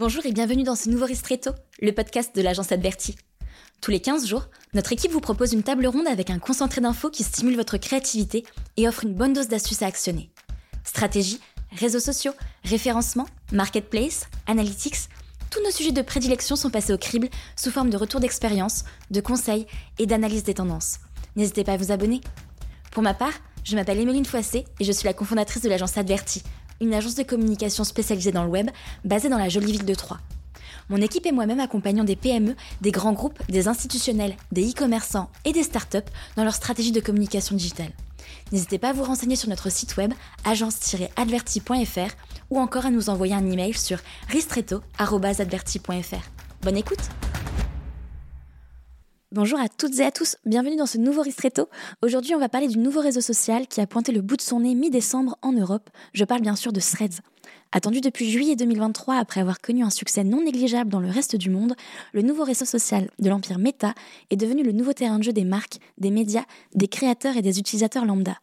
Bonjour 0.00 0.24
et 0.26 0.30
bienvenue 0.30 0.62
dans 0.62 0.76
ce 0.76 0.88
nouveau 0.88 1.06
Ristretto, 1.06 1.50
le 1.82 1.90
podcast 1.90 2.32
de 2.36 2.40
l'agence 2.40 2.70
Adverti. 2.70 3.16
Tous 3.80 3.90
les 3.90 3.98
15 3.98 4.28
jours, 4.28 4.46
notre 4.72 4.92
équipe 4.92 5.10
vous 5.10 5.20
propose 5.20 5.52
une 5.52 5.64
table 5.64 5.88
ronde 5.88 6.06
avec 6.06 6.30
un 6.30 6.38
concentré 6.38 6.80
d'infos 6.80 7.10
qui 7.10 7.24
stimule 7.24 7.56
votre 7.56 7.78
créativité 7.78 8.44
et 8.76 8.86
offre 8.86 9.02
une 9.02 9.14
bonne 9.14 9.32
dose 9.32 9.48
d'astuces 9.48 9.82
à 9.82 9.86
actionner. 9.86 10.30
Stratégie, 10.84 11.40
réseaux 11.72 11.98
sociaux, 11.98 12.30
référencement, 12.62 13.26
marketplace, 13.50 14.28
analytics, 14.46 15.08
tous 15.50 15.64
nos 15.64 15.72
sujets 15.72 15.90
de 15.90 16.02
prédilection 16.02 16.54
sont 16.54 16.70
passés 16.70 16.92
au 16.92 16.98
crible 16.98 17.28
sous 17.56 17.72
forme 17.72 17.90
de 17.90 17.96
retours 17.96 18.20
d'expérience, 18.20 18.84
de 19.10 19.20
conseils 19.20 19.66
et 19.98 20.06
d'analyse 20.06 20.44
des 20.44 20.54
tendances. 20.54 21.00
N'hésitez 21.34 21.64
pas 21.64 21.72
à 21.72 21.76
vous 21.76 21.90
abonner. 21.90 22.20
Pour 22.92 23.02
ma 23.02 23.14
part, 23.14 23.34
je 23.64 23.74
m'appelle 23.74 23.98
Emeline 23.98 24.26
Foissé 24.26 24.64
et 24.78 24.84
je 24.84 24.92
suis 24.92 25.06
la 25.06 25.12
cofondatrice 25.12 25.62
de 25.62 25.68
l'agence 25.68 25.98
Adverti, 25.98 26.44
une 26.80 26.94
agence 26.94 27.14
de 27.14 27.22
communication 27.22 27.84
spécialisée 27.84 28.32
dans 28.32 28.44
le 28.44 28.50
web, 28.50 28.70
basée 29.04 29.28
dans 29.28 29.38
la 29.38 29.48
jolie 29.48 29.72
ville 29.72 29.84
de 29.84 29.94
Troyes. 29.94 30.20
Mon 30.88 31.02
équipe 31.02 31.26
et 31.26 31.32
moi-même 31.32 31.60
accompagnons 31.60 32.04
des 32.04 32.16
PME, 32.16 32.54
des 32.80 32.90
grands 32.90 33.12
groupes, 33.12 33.38
des 33.48 33.68
institutionnels, 33.68 34.36
des 34.52 34.70
e-commerçants 34.70 35.30
et 35.44 35.52
des 35.52 35.62
startups 35.62 35.98
dans 36.36 36.44
leur 36.44 36.54
stratégie 36.54 36.92
de 36.92 37.00
communication 37.00 37.56
digitale. 37.56 37.92
N'hésitez 38.52 38.78
pas 38.78 38.90
à 38.90 38.92
vous 38.92 39.04
renseigner 39.04 39.36
sur 39.36 39.48
notre 39.48 39.70
site 39.70 39.96
web 39.96 40.12
agence-adverti.fr 40.44 42.14
ou 42.50 42.58
encore 42.58 42.86
à 42.86 42.90
nous 42.90 43.10
envoyer 43.10 43.34
un 43.34 43.50
email 43.50 43.74
sur 43.74 43.98
ristretto.adverti.fr. 44.28 46.30
Bonne 46.62 46.76
écoute 46.76 47.08
Bonjour 49.30 49.60
à 49.60 49.68
toutes 49.68 49.98
et 49.98 50.04
à 50.06 50.10
tous, 50.10 50.38
bienvenue 50.46 50.76
dans 50.76 50.86
ce 50.86 50.96
nouveau 50.96 51.20
Ristretto. 51.20 51.68
Aujourd'hui, 52.00 52.34
on 52.34 52.38
va 52.38 52.48
parler 52.48 52.66
du 52.66 52.78
nouveau 52.78 53.02
réseau 53.02 53.20
social 53.20 53.66
qui 53.66 53.82
a 53.82 53.86
pointé 53.86 54.10
le 54.10 54.22
bout 54.22 54.38
de 54.38 54.42
son 54.42 54.60
nez 54.60 54.74
mi-décembre 54.74 55.36
en 55.42 55.52
Europe. 55.52 55.90
Je 56.14 56.24
parle 56.24 56.40
bien 56.40 56.56
sûr 56.56 56.72
de 56.72 56.80
Threads. 56.80 57.20
Attendu 57.70 58.00
depuis 58.00 58.30
juillet 58.30 58.56
2023 58.56 59.16
après 59.16 59.40
avoir 59.42 59.60
connu 59.60 59.84
un 59.84 59.90
succès 59.90 60.24
non 60.24 60.42
négligeable 60.42 60.88
dans 60.88 60.98
le 60.98 61.10
reste 61.10 61.36
du 61.36 61.50
monde, 61.50 61.74
le 62.14 62.22
nouveau 62.22 62.42
réseau 62.42 62.64
social 62.64 63.10
de 63.18 63.28
l'empire 63.28 63.58
Meta 63.58 63.92
est 64.30 64.36
devenu 64.36 64.62
le 64.62 64.72
nouveau 64.72 64.94
terrain 64.94 65.18
de 65.18 65.24
jeu 65.24 65.34
des 65.34 65.44
marques, 65.44 65.76
des 65.98 66.10
médias, 66.10 66.46
des 66.74 66.88
créateurs 66.88 67.36
et 67.36 67.42
des 67.42 67.58
utilisateurs 67.58 68.06
lambda. 68.06 68.38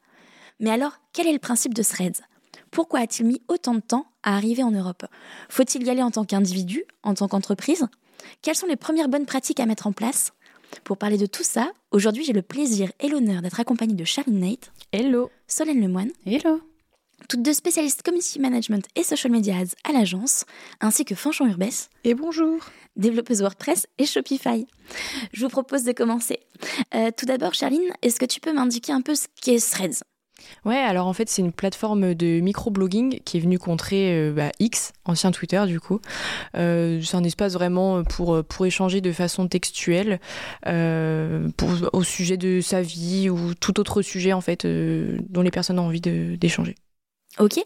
Mais 0.60 0.70
alors, 0.70 1.00
quel 1.14 1.26
est 1.26 1.34
le 1.34 1.40
principe 1.40 1.74
de 1.74 1.82
Threads? 1.82 2.22
Pourquoi 2.70 3.00
a-t-il 3.00 3.26
mis 3.26 3.42
autant 3.48 3.74
de 3.74 3.80
temps 3.80 4.06
à 4.22 4.36
arriver 4.36 4.62
en 4.62 4.70
Europe? 4.70 5.08
Faut-il 5.50 5.84
y 5.84 5.90
aller 5.90 6.04
en 6.04 6.12
tant 6.12 6.26
qu'individu, 6.26 6.84
en 7.02 7.16
tant 7.16 7.28
qu'entreprise? 7.28 7.88
Quelles 8.44 8.56
sont 8.56 8.68
les 8.68 8.76
premières 8.76 9.10
bonnes 9.10 9.26
pratiques 9.26 9.60
à 9.60 9.66
mettre 9.66 9.88
en 9.88 9.92
place? 9.92 10.32
Pour 10.84 10.98
parler 10.98 11.18
de 11.18 11.26
tout 11.26 11.44
ça, 11.44 11.72
aujourd'hui 11.92 12.24
j'ai 12.24 12.34
le 12.34 12.42
plaisir 12.42 12.92
et 13.00 13.08
l'honneur 13.08 13.42
d'être 13.42 13.60
accompagnée 13.60 13.96
de 13.96 14.04
Charline 14.04 14.40
Nate. 14.40 14.72
Hello. 14.92 15.30
Solène 15.48 15.82
Lemoine. 15.82 16.12
Hello. 16.26 16.62
Toutes 17.30 17.42
deux 17.42 17.54
spécialistes 17.54 18.04
community 18.04 18.40
management 18.40 18.86
et 18.96 19.04
social 19.04 19.32
media 19.32 19.58
ads 19.58 19.76
à 19.84 19.94
l'agence, 19.94 20.46
ainsi 20.82 21.06
que 21.06 21.16
Fanchon 21.16 21.48
Urbès. 21.48 21.90
Et 22.04 22.14
bonjour. 22.14 22.60
Développeuse 22.96 23.42
WordPress 23.42 23.88
et 23.98 24.06
Shopify. 24.06 24.68
Je 25.34 25.42
vous 25.42 25.50
propose 25.50 25.84
de 25.84 25.92
commencer. 25.92 26.40
Euh, 26.94 27.12
tout 27.16 27.26
d'abord, 27.26 27.54
Charline, 27.54 27.92
est-ce 28.02 28.20
que 28.20 28.26
tu 28.26 28.40
peux 28.40 28.54
m'indiquer 28.54 28.92
un 28.92 29.02
peu 29.02 29.16
ce 29.16 29.28
qu'est 29.42 29.60
Threads? 29.60 30.02
Ouais, 30.66 30.78
alors 30.78 31.08
en 31.08 31.14
fait, 31.14 31.30
c'est 31.30 31.42
une 31.42 31.52
plateforme 31.52 32.14
de 32.14 32.40
microblogging 32.40 33.20
qui 33.24 33.38
est 33.38 33.40
venue 33.40 33.60
contrer 33.60 34.14
euh, 34.14 34.34
bah, 34.34 34.52
X, 34.60 34.94
ancien 35.06 35.32
Twitter 35.32 35.64
du 35.68 35.80
coup. 35.80 36.02
Euh, 36.58 37.02
c'est 37.02 37.18
un 37.18 37.24
espace 37.24 37.54
vraiment 37.54 38.04
pour, 38.04 38.44
pour 38.44 38.66
échanger 38.66 39.02
de 39.02 39.12
façon 39.12 39.48
textuelle 39.48 40.20
euh, 40.68 41.50
au 41.94 42.04
sujet 42.04 42.38
de 42.38 42.62
sa 42.62 42.82
vie 42.82 43.30
ou 43.30 43.54
tout 43.54 43.80
autre 43.80 44.02
sujet 44.02 44.34
en 44.34 44.42
fait 44.42 44.66
dont 44.66 45.42
les 45.42 45.52
personnes 45.52 45.80
ont 45.80 45.86
envie 45.86 46.02
d'échanger. 46.02 46.76
Ok. 47.38 47.60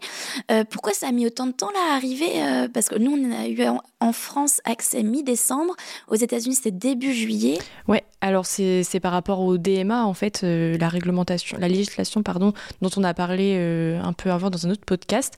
Euh, 0.50 0.64
pourquoi 0.68 0.92
ça 0.92 1.08
a 1.08 1.12
mis 1.12 1.26
autant 1.26 1.46
de 1.46 1.52
temps 1.52 1.70
là 1.70 1.92
à 1.92 1.96
arriver 1.96 2.42
euh, 2.42 2.68
Parce 2.72 2.88
que 2.88 2.98
nous, 2.98 3.12
on 3.12 3.32
a 3.32 3.46
eu 3.46 3.64
en, 4.00 4.12
France 4.12 4.60
accès 4.64 5.02
mi-décembre. 5.04 5.76
Aux 6.08 6.16
États-Unis, 6.16 6.56
c'était 6.56 6.70
début 6.72 7.12
juillet. 7.12 7.58
Ouais. 7.86 8.02
Alors 8.22 8.44
c'est 8.44 9.00
par 9.00 9.12
rapport 9.12 9.40
au 9.40 9.56
DMA 9.56 10.04
en 10.04 10.12
fait, 10.12 10.42
euh, 10.42 10.76
la 10.76 10.88
réglementation, 10.90 11.56
la 11.58 11.68
législation 11.68 12.22
pardon, 12.22 12.52
dont 12.82 12.90
on 12.98 13.04
a 13.04 13.14
parlé 13.14 13.56
un 14.02 14.12
peu 14.12 14.30
avant 14.30 14.50
dans 14.50 14.66
un 14.66 14.70
autre 14.70 14.84
podcast. 14.84 15.34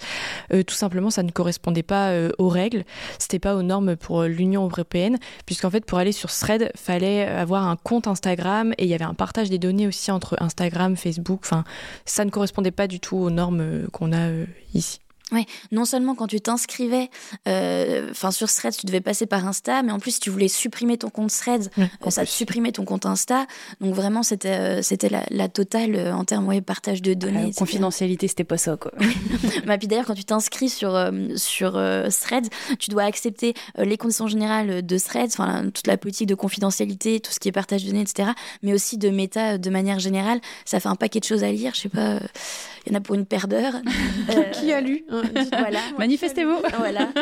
tout 0.50 0.74
simplement, 0.74 1.10
ça 1.10 1.22
ne 1.22 1.30
correspondait 1.30 1.84
pas 1.84 2.12
aux 2.38 2.48
règles. 2.48 2.84
C'était 3.18 3.38
pas 3.38 3.54
aux 3.54 3.62
normes 3.62 3.94
pour 3.94 4.24
l'Union 4.24 4.64
européenne, 4.64 5.18
puisqu'en 5.46 5.70
fait, 5.70 5.84
pour 5.84 5.98
aller 5.98 6.12
sur 6.12 6.30
Thread, 6.30 6.72
fallait 6.74 7.24
avoir 7.24 7.68
un 7.68 7.76
compte 7.76 8.08
Instagram 8.08 8.72
et 8.78 8.84
il 8.84 8.88
y 8.88 8.94
avait 8.94 9.04
un 9.04 9.14
partage 9.14 9.48
des 9.48 9.58
données 9.58 9.86
aussi 9.86 10.10
entre 10.10 10.36
Instagram, 10.40 10.96
Facebook. 10.96 11.40
Enfin, 11.44 11.62
ça 12.04 12.24
ne 12.24 12.30
correspondait 12.30 12.72
pas 12.72 12.88
du 12.88 12.98
tout 12.98 13.16
aux 13.16 13.30
normes 13.30 13.86
qu'on 13.92 14.12
a 14.12 14.21
ici. 14.74 15.01
Ouais, 15.32 15.46
non 15.70 15.84
seulement 15.84 16.14
quand 16.14 16.26
tu 16.26 16.40
t'inscrivais, 16.40 17.08
euh, 17.48 18.08
enfin 18.10 18.30
sur 18.30 18.52
Threads, 18.52 18.76
tu 18.78 18.86
devais 18.86 19.00
passer 19.00 19.26
par 19.26 19.46
Insta, 19.46 19.82
mais 19.82 19.92
en 19.92 19.98
plus 19.98 20.12
si 20.12 20.20
tu 20.20 20.30
voulais 20.30 20.48
supprimer 20.48 20.98
ton 20.98 21.08
compte 21.08 21.30
Threads, 21.30 21.70
euh, 21.78 22.10
ça 22.10 22.24
te 22.24 22.30
supprimait 22.30 22.72
ton 22.72 22.84
compte 22.84 23.06
Insta. 23.06 23.46
Donc 23.80 23.94
vraiment 23.94 24.22
c'était 24.22 24.82
c'était 24.82 25.08
la, 25.08 25.48
totale 25.48 26.12
en 26.12 26.24
termes 26.24 26.54
de 26.54 26.60
partage 26.60 27.02
de 27.02 27.14
données. 27.14 27.46
La 27.46 27.52
confidentialité, 27.52 28.28
c'était 28.28 28.44
pas 28.44 28.58
ça 28.58 28.76
quoi. 28.76 28.92
bah, 29.66 29.78
puis 29.78 29.88
d'ailleurs 29.88 30.04
quand 30.04 30.14
tu 30.14 30.24
t'inscris 30.24 30.68
sur 30.68 31.10
sur 31.36 31.72
Threads, 31.72 32.48
tu 32.78 32.90
dois 32.90 33.04
accepter 33.04 33.54
les 33.78 33.96
conditions 33.96 34.26
générales 34.26 34.84
de 34.84 34.98
Threads, 34.98 35.30
enfin 35.32 35.70
toute 35.70 35.86
la 35.86 35.96
politique 35.96 36.28
de 36.28 36.34
confidentialité, 36.34 37.20
tout 37.20 37.32
ce 37.32 37.40
qui 37.40 37.48
est 37.48 37.52
partage 37.52 37.84
de 37.84 37.88
données, 37.88 38.02
etc. 38.02 38.30
Mais 38.62 38.74
aussi 38.74 38.98
de 38.98 39.08
méta 39.08 39.56
de 39.56 39.70
manière 39.70 39.98
générale. 39.98 40.40
Ça 40.66 40.78
fait 40.78 40.88
un 40.88 40.96
paquet 40.96 41.20
de 41.20 41.24
choses 41.24 41.42
à 41.42 41.50
lire. 41.50 41.72
Je 41.74 41.80
sais 41.80 41.88
pas 41.88 42.18
il 42.86 42.92
y 42.92 42.96
en 42.96 42.98
a 42.98 43.00
pour 43.00 43.14
une 43.14 43.26
paire 43.26 43.48
d'heures. 43.48 43.74
Qui 44.52 44.72
a 44.72 44.80
lu 44.80 45.04
hein, 45.10 45.21
voilà. 45.52 45.80
Manifestez-vous. 45.98 46.58
voilà. 46.78 47.12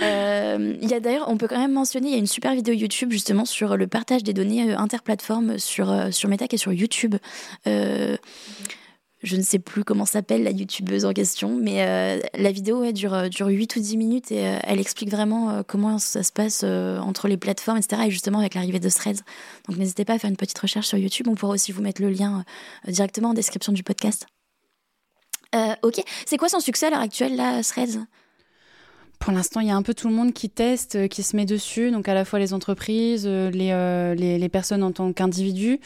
Euh, 0.00 0.76
il 0.80 0.88
y 0.88 0.94
a 0.94 1.00
d'ailleurs, 1.00 1.28
on 1.28 1.36
peut 1.36 1.48
quand 1.48 1.58
même 1.58 1.72
mentionner, 1.72 2.08
il 2.08 2.12
y 2.12 2.16
a 2.16 2.18
une 2.18 2.26
super 2.26 2.54
vidéo 2.54 2.74
YouTube 2.74 3.12
justement 3.12 3.44
sur 3.44 3.76
le 3.76 3.86
partage 3.86 4.22
des 4.22 4.32
données 4.32 4.72
euh, 4.72 4.78
interplateformes 4.78 5.58
sur, 5.58 5.90
euh, 5.90 6.10
sur 6.10 6.28
Meta 6.28 6.48
qui 6.48 6.56
est 6.56 6.58
sur 6.58 6.72
YouTube. 6.72 7.16
je 7.66 9.36
ne 9.36 9.42
sais 9.42 9.58
plus 9.58 9.82
comment 9.82 10.04
s'appelle 10.04 10.44
la 10.44 10.52
youtubeuse 10.52 11.04
en 11.04 11.12
question, 11.12 11.58
mais 11.60 12.20
la 12.34 12.52
vidéo 12.52 12.92
dure, 12.92 13.28
dure 13.28 13.48
8 13.48 13.74
ou 13.74 13.80
10 13.80 13.96
minutes 13.96 14.30
et 14.30 14.58
elle 14.62 14.78
explique 14.78 15.10
vraiment 15.10 15.64
comment 15.64 15.98
ça 15.98 16.22
se 16.22 16.30
passe 16.30 16.62
entre 16.62 17.26
les 17.26 17.36
plateformes, 17.36 17.78
etc. 17.78 18.02
Et 18.06 18.10
justement 18.12 18.38
avec 18.38 18.54
l'arrivée 18.54 18.78
de 18.78 18.88
Threads. 18.88 19.22
Donc 19.68 19.76
n'hésitez 19.76 20.04
pas 20.04 20.14
à 20.14 20.18
faire 20.20 20.30
une 20.30 20.36
petite 20.36 20.58
recherche 20.58 20.86
sur 20.86 20.98
YouTube. 20.98 21.26
On 21.28 21.34
pourra 21.34 21.54
aussi 21.54 21.72
vous 21.72 21.82
mettre 21.82 22.00
le 22.00 22.10
lien 22.10 22.44
directement 22.86 23.30
en 23.30 23.34
description 23.34 23.72
du 23.72 23.82
podcast. 23.82 24.28
Euh, 25.54 25.74
ok. 25.82 26.02
C'est 26.26 26.36
quoi 26.36 26.48
son 26.48 26.60
succès 26.60 26.86
à 26.86 26.90
l'heure 26.90 27.00
actuelle, 27.00 27.36
là, 27.36 27.62
Threads? 27.62 28.00
Pour 29.18 29.32
l'instant, 29.32 29.58
il 29.58 29.66
y 29.66 29.70
a 29.70 29.74
un 29.74 29.82
peu 29.82 29.94
tout 29.94 30.06
le 30.06 30.14
monde 30.14 30.32
qui 30.32 30.48
teste, 30.48 30.94
euh, 30.94 31.08
qui 31.08 31.24
se 31.24 31.34
met 31.34 31.44
dessus, 31.44 31.90
donc 31.90 32.08
à 32.08 32.14
la 32.14 32.24
fois 32.24 32.38
les 32.38 32.54
entreprises, 32.54 33.24
euh, 33.26 33.50
les, 33.50 34.38
les, 34.38 34.48
personnes 34.48 34.84
en 34.84 34.92
tant 34.92 35.12
qu'individus. 35.12 35.80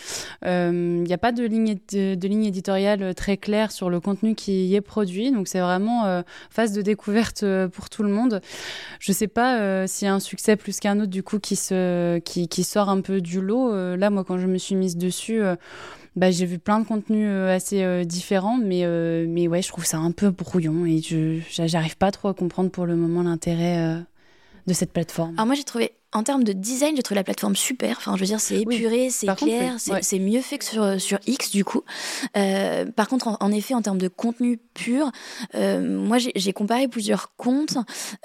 il 0.45 1.03
n'y 1.03 1.13
a 1.15 1.19
pas 1.19 1.33
de 1.33 1.45
ligne, 1.45 1.79
de, 1.93 2.29
ligne 2.29 2.45
éditoriale 2.45 3.15
très 3.15 3.39
claire 3.39 3.73
sur 3.73 3.89
le 3.89 4.01
contenu 4.01 4.35
qui 4.35 4.67
y 4.67 4.75
est 4.75 4.83
produit, 4.83 5.31
donc 5.31 5.49
c'est 5.49 5.61
vraiment 5.61 6.23
phase 6.51 6.73
de 6.73 6.83
découverte 6.83 7.43
pour 7.73 7.89
tout 7.89 8.03
le 8.03 8.11
monde. 8.11 8.43
Je 9.01 9.13
ne 9.13 9.17
sais 9.17 9.29
pas 9.29 9.87
s'il 9.87 10.07
y 10.07 10.09
a 10.11 10.15
un 10.15 10.21
succès 10.21 10.57
plus 10.57 10.79
qu'un 10.79 11.01
autre 11.01 11.11
du 11.11 11.23
coup 11.23 11.39
qui, 11.39 11.57
se, 11.57 12.19
qui, 12.19 12.65
sort 12.65 12.91
un 12.91 13.01
peu 13.01 13.23
du 13.23 13.41
lot. 13.41 13.97
là, 13.97 14.11
moi, 14.11 14.25
quand 14.25 14.39
je 14.39 14.47
me 14.47 14.59
suis 14.59 14.75
mise 14.75 14.97
dessus 14.97 15.43
bah, 16.17 16.31
j'ai 16.31 16.47
vu 16.47 16.59
plein 16.59 16.81
de 16.81 16.87
contenus 16.87 17.27
euh, 17.29 17.55
assez 17.55 17.83
euh, 17.83 18.05
différents, 18.05 18.59
mais, 18.59 18.85
euh, 18.85 19.27
mais 19.29 19.49
ouais, 19.49 19.63
je 19.63 19.69
trouve 19.69 19.85
ça 19.85 19.99
un 19.99 20.13
peu 20.13 20.31
brouillon 20.31 20.85
et 20.85 21.01
je 21.01 21.41
j'arrive 21.51 21.97
pas 21.97 22.11
trop 22.11 22.29
à 22.29 22.35
comprendre 22.35 22.71
pour 22.71 22.87
le 22.87 22.97
moment 22.97 23.23
l'intérêt 23.23 24.05
de 24.67 24.73
cette 24.73 24.93
plateforme. 24.93 25.35
Alors 25.35 25.47
moi 25.47 25.55
j'ai 25.55 25.65
trouvé 25.65 25.93
en 26.13 26.23
termes 26.23 26.45
de 26.45 26.53
design, 26.53 26.97
j'ai 26.97 27.03
trouvé 27.03 27.17
la 27.17 27.25
plateforme 27.25 27.57
super. 27.57 27.97
Enfin, 27.99 28.15
je 28.17 28.21
veux 28.21 28.27
dire, 28.27 28.41
c'est 28.41 28.61
épuré, 28.61 29.11
c'est 29.11 29.35
clair, 29.35 29.77
c'est 29.79 30.19
mieux 30.19 30.41
fait 30.41 30.59
que 30.59 30.65
sur, 30.65 31.01
sur 31.01 31.19
X, 31.27 31.51
du 31.51 31.65
coup. 31.65 31.83
Euh, 32.37 32.87
par 32.87 33.09
contre, 33.09 33.37
en, 33.41 33.53
effet, 33.53 33.75
en 33.75 33.83
termes 33.83 33.99
de 33.99 34.09
contenu 34.09 34.59
pur, 34.75 35.11
euh, 35.55 35.81
moi, 35.81 36.19
j'ai 36.19 36.53
comparé 36.53 36.89
plusieurs 36.89 37.35
comptes. 37.37 37.77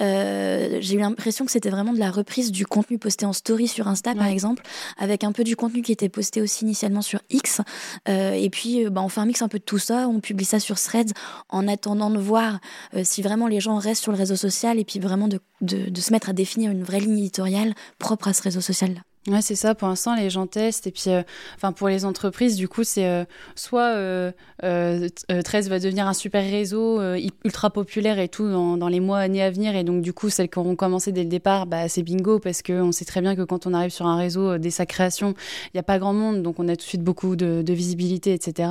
Euh, 0.01 0.77
j'ai 0.81 0.95
eu 0.95 0.99
l'impression 0.99 1.45
que 1.45 1.51
c'était 1.51 1.69
vraiment 1.69 1.93
de 1.93 1.99
la 1.99 2.11
reprise 2.11 2.51
du 2.51 2.65
contenu 2.65 2.97
posté 2.97 3.25
en 3.25 3.33
story 3.33 3.67
sur 3.67 3.87
Insta, 3.87 4.15
par 4.15 4.27
exemple, 4.27 4.63
avec 4.97 5.23
un 5.23 5.31
peu 5.31 5.43
du 5.43 5.55
contenu 5.55 5.81
qui 5.81 5.91
était 5.91 6.09
posté 6.09 6.41
aussi 6.41 6.65
initialement 6.65 7.01
sur 7.01 7.21
X. 7.29 7.61
Euh, 8.09 8.31
et 8.31 8.49
puis, 8.49 8.85
euh, 8.85 8.89
bah, 8.89 9.01
on 9.01 9.09
fait 9.09 9.21
un 9.21 9.25
mix 9.25 9.41
un 9.41 9.47
peu 9.47 9.59
de 9.59 9.63
tout 9.63 9.77
ça. 9.77 10.07
On 10.07 10.19
publie 10.19 10.45
ça 10.45 10.59
sur 10.59 10.79
Threads 10.79 11.13
en 11.49 11.67
attendant 11.67 12.09
de 12.09 12.19
voir 12.19 12.59
euh, 12.95 13.01
si 13.03 13.21
vraiment 13.21 13.47
les 13.47 13.59
gens 13.59 13.77
restent 13.77 14.03
sur 14.03 14.11
le 14.11 14.17
réseau 14.17 14.35
social 14.35 14.79
et 14.79 14.85
puis 14.85 14.99
vraiment 14.99 15.27
de, 15.27 15.39
de, 15.61 15.89
de 15.89 16.01
se 16.01 16.11
mettre 16.11 16.29
à 16.29 16.33
définir 16.33 16.71
une 16.71 16.83
vraie 16.83 16.99
ligne 16.99 17.19
éditoriale 17.19 17.73
propre 17.99 18.27
à 18.27 18.33
ce 18.33 18.41
réseau 18.43 18.61
social-là. 18.61 19.01
Ouais, 19.27 19.41
c'est 19.41 19.55
ça. 19.55 19.75
Pour 19.75 19.89
l'instant, 19.89 20.15
les 20.15 20.29
gens 20.29 20.47
testent. 20.47 20.87
Et 20.87 20.91
puis, 20.91 21.03
euh, 21.07 21.21
enfin, 21.55 21.73
pour 21.73 21.89
les 21.89 22.05
entreprises, 22.05 22.55
du 22.55 22.69
coup, 22.69 22.85
c'est 22.85 23.05
euh, 23.05 23.25
soit 23.55 23.93
euh, 23.93 24.31
13 24.63 25.67
va 25.67 25.79
devenir 25.79 26.07
un 26.07 26.13
super 26.13 26.49
réseau 26.49 27.01
ultra 27.43 27.69
populaire 27.69 28.19
et 28.19 28.29
tout 28.29 28.49
dans, 28.49 28.77
dans, 28.77 28.87
les 28.87 29.01
mois, 29.01 29.19
années 29.19 29.43
à 29.43 29.51
venir. 29.51 29.75
Et 29.75 29.83
donc, 29.83 30.01
du 30.01 30.13
coup, 30.13 30.29
celles 30.29 30.49
qui 30.49 30.59
auront 30.59 30.77
commencé 30.77 31.11
dès 31.11 31.23
le 31.23 31.29
départ, 31.29 31.65
bah, 31.65 31.89
c'est 31.89 32.03
bingo 32.03 32.39
parce 32.39 32.61
qu'on 32.61 32.93
sait 32.93 33.03
très 33.03 33.19
bien 33.19 33.35
que 33.35 33.41
quand 33.41 33.67
on 33.67 33.73
arrive 33.73 33.91
sur 33.91 34.05
un 34.05 34.15
réseau 34.15 34.57
dès 34.57 34.69
sa 34.69 34.85
création, 34.85 35.33
il 35.65 35.71
n'y 35.75 35.79
a 35.81 35.83
pas 35.83 35.99
grand 35.99 36.13
monde. 36.13 36.41
Donc, 36.41 36.59
on 36.59 36.67
a 36.69 36.77
tout 36.77 36.83
de 36.83 36.89
suite 36.89 37.03
beaucoup 37.03 37.35
de, 37.35 37.61
de, 37.63 37.73
visibilité, 37.73 38.33
etc. 38.33 38.69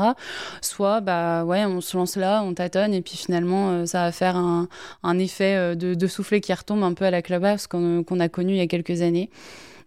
Soit, 0.63 1.03
bah, 1.03 1.45
ouais, 1.45 1.67
on 1.67 1.83
se 1.83 1.99
lance 1.99 2.17
là, 2.17 2.43
on 2.43 2.55
tâtonne. 2.55 2.95
Et 2.95 3.03
puis, 3.03 3.19
finalement, 3.19 3.85
ça 3.85 4.05
va 4.05 4.13
faire 4.13 4.37
un, 4.37 4.69
un 5.03 5.19
effet 5.19 5.77
de, 5.77 5.93
de, 5.93 6.07
soufflet 6.07 6.41
qui 6.41 6.55
retombe 6.55 6.83
un 6.83 6.95
peu 6.95 7.05
à 7.05 7.11
la 7.11 7.21
clubhouse 7.21 7.67
qu'on 7.67 8.21
a 8.21 8.29
connu 8.31 8.55
il 8.55 8.59
y 8.59 8.63
a 8.63 8.67
quelques 8.67 9.03
années. 9.03 9.29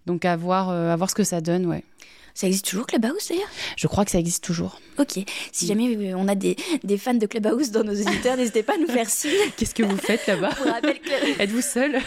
Donc 0.05 0.25
à 0.25 0.35
voir, 0.35 0.69
euh, 0.69 0.91
à 0.91 0.95
voir 0.95 1.09
ce 1.09 1.15
que 1.15 1.23
ça 1.23 1.41
donne, 1.41 1.65
ouais. 1.65 1.83
Ça 2.33 2.47
existe 2.47 2.69
toujours 2.69 2.85
Clubhouse 2.87 3.27
d'ailleurs? 3.27 3.49
Je 3.75 3.87
crois 3.87 4.05
que 4.05 4.11
ça 4.11 4.19
existe 4.19 4.43
toujours. 4.43 4.79
Ok. 4.97 5.19
Si 5.51 5.67
jamais 5.67 5.93
euh, 5.95 6.13
on 6.15 6.27
a 6.27 6.35
des, 6.35 6.55
des 6.83 6.97
fans 6.97 7.13
de 7.13 7.25
Clubhouse 7.25 7.71
dans 7.71 7.83
nos 7.83 7.93
éditeurs, 7.93 8.37
n'hésitez 8.37 8.63
pas 8.63 8.75
à 8.75 8.77
nous 8.77 8.87
faire 8.87 9.09
signe. 9.09 9.31
Qu'est-ce 9.57 9.75
que 9.75 9.83
vous 9.83 9.97
faites 9.97 10.25
là-bas? 10.27 10.51
Êtes-vous 11.39 11.61
seul? 11.61 11.99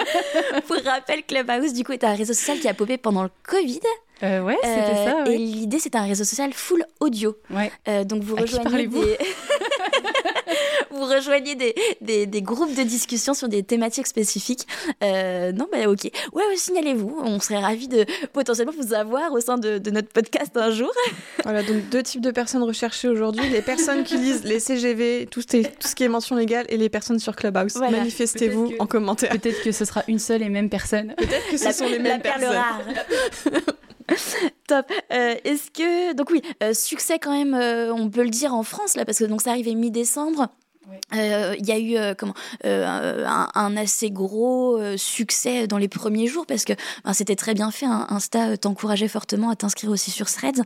Pour 0.66 0.82
rappel, 0.84 1.22
Clubhouse, 1.22 1.72
du 1.74 1.84
coup, 1.84 1.92
est 1.92 2.02
un 2.02 2.14
réseau 2.14 2.32
social 2.32 2.58
qui 2.58 2.66
a 2.66 2.74
popé 2.74 2.98
pendant 2.98 3.22
le 3.22 3.30
Covid. 3.44 3.80
Euh, 4.24 4.40
ouais, 4.42 4.56
c'était 4.64 5.04
ça. 5.04 5.24
Et 5.30 5.38
l'idée, 5.38 5.78
c'est 5.78 5.94
un 5.94 6.06
réseau 6.06 6.24
social 6.24 6.52
full 6.52 6.84
audio. 6.98 7.36
Ouais. 7.50 7.70
donc 8.04 8.22
vous 8.24 8.34
rejoignez 8.34 8.88
des... 8.88 9.18
vous 10.90 11.04
rejoignez 11.04 11.54
des, 11.54 11.74
des, 12.00 12.26
des, 12.26 12.42
groupes 12.42 12.74
de 12.74 12.82
discussion 12.82 13.34
sur 13.34 13.48
des 13.48 13.62
thématiques 13.62 14.06
spécifiques. 14.06 14.66
Euh, 15.02 15.52
non, 15.52 15.66
bah 15.70 15.88
ok. 15.88 16.10
Ouais, 16.32 16.42
signalez-vous. 16.56 17.20
On 17.22 17.40
serait 17.40 17.58
ravis 17.58 17.88
de 17.88 18.04
potentiellement 18.32 18.72
vous 18.76 18.94
avoir 18.94 19.32
au 19.32 19.40
sein 19.40 19.58
de, 19.58 19.78
de, 19.78 19.90
notre 19.90 20.08
podcast 20.08 20.56
un 20.56 20.70
jour. 20.70 20.92
Voilà, 21.44 21.62
donc 21.62 21.88
deux 21.88 22.02
types 22.02 22.20
de 22.20 22.30
personnes 22.30 22.62
recherchées 22.62 23.08
aujourd'hui. 23.08 23.48
Les 23.48 23.62
personnes 23.62 24.04
qui 24.04 24.18
lisent 24.18 24.44
les 24.44 24.60
CGV, 24.60 25.26
tout, 25.30 25.42
tout 25.42 25.88
ce 25.88 25.94
qui 25.94 26.04
est 26.04 26.08
mention 26.08 26.36
légale, 26.36 26.66
et 26.68 26.76
les 26.76 26.90
personnes 26.90 27.18
sur 27.18 27.34
Clubhouse. 27.36 27.76
Manifestez-vous 27.76 28.74
en 28.78 28.86
commentaire. 28.86 29.30
Peut-être 29.30 29.62
que 29.62 29.72
ce 29.72 29.84
sera 29.84 30.02
une 30.08 30.18
seule 30.18 30.42
et 30.42 30.48
même 30.48 30.68
personne. 30.68 31.14
Peut-être 31.16 31.50
que 31.50 31.56
ce 31.56 31.72
sont 31.72 31.86
les 31.86 31.98
mêmes 31.98 32.20
personnes. 32.20 32.48
Rare. 32.48 32.82
Top. 34.66 34.90
Euh, 35.12 35.34
Est-ce 35.44 35.70
que 35.70 36.14
donc 36.14 36.30
oui, 36.30 36.42
euh, 36.62 36.72
succès 36.72 37.18
quand 37.18 37.32
même, 37.32 37.54
euh, 37.54 37.92
on 37.92 38.08
peut 38.08 38.22
le 38.22 38.30
dire 38.30 38.54
en 38.54 38.62
France 38.62 38.96
là, 38.96 39.04
parce 39.04 39.18
que 39.18 39.24
donc 39.24 39.42
ça 39.42 39.50
arrivait 39.50 39.74
mi-décembre. 39.74 40.48
Il 41.12 41.18
euh, 41.18 41.56
y 41.58 41.72
a 41.72 41.78
eu 41.78 41.96
euh, 41.96 42.14
comment 42.16 42.34
euh, 42.64 43.24
un, 43.26 43.48
un, 43.54 43.76
assez 43.76 44.10
gros 44.10 44.78
succès 44.96 45.66
dans 45.66 45.78
les 45.78 45.88
premiers 45.88 46.26
jours 46.26 46.46
parce 46.46 46.64
que 46.64 46.72
ben, 47.04 47.12
c'était 47.12 47.36
très 47.36 47.54
bien 47.54 47.70
fait. 47.70 47.86
Hein. 47.86 48.06
Insta 48.10 48.56
t'encourageait 48.56 49.08
fortement 49.08 49.50
à 49.50 49.56
t'inscrire 49.56 49.90
aussi 49.90 50.10
sur 50.10 50.26
Threads 50.30 50.62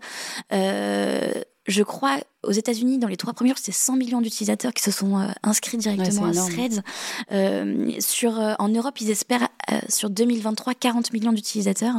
je 1.67 1.83
crois, 1.85 2.19
aux 2.43 2.51
États-Unis, 2.51 2.99
dans 2.99 3.07
les 3.07 3.17
trois 3.17 3.33
premiers 3.33 3.51
jours, 3.51 3.59
c'était 3.59 3.71
100 3.71 3.97
millions 3.97 4.21
d'utilisateurs 4.21 4.73
qui 4.73 4.83
se 4.83 4.91
sont 4.91 5.19
euh, 5.19 5.29
inscrits 5.45 5.77
directement 5.77 6.27
à 6.27 6.33
Threads. 6.33 6.83
Euh, 7.31 7.93
sur, 8.01 8.41
euh, 8.41 8.55
en 8.59 8.69
Europe, 8.69 9.01
ils 9.01 9.11
espèrent 9.11 9.49
sur 9.89 10.11
2023 10.11 10.75
40 10.75 11.13
millions 11.13 11.33
d'utilisateurs. 11.33 11.95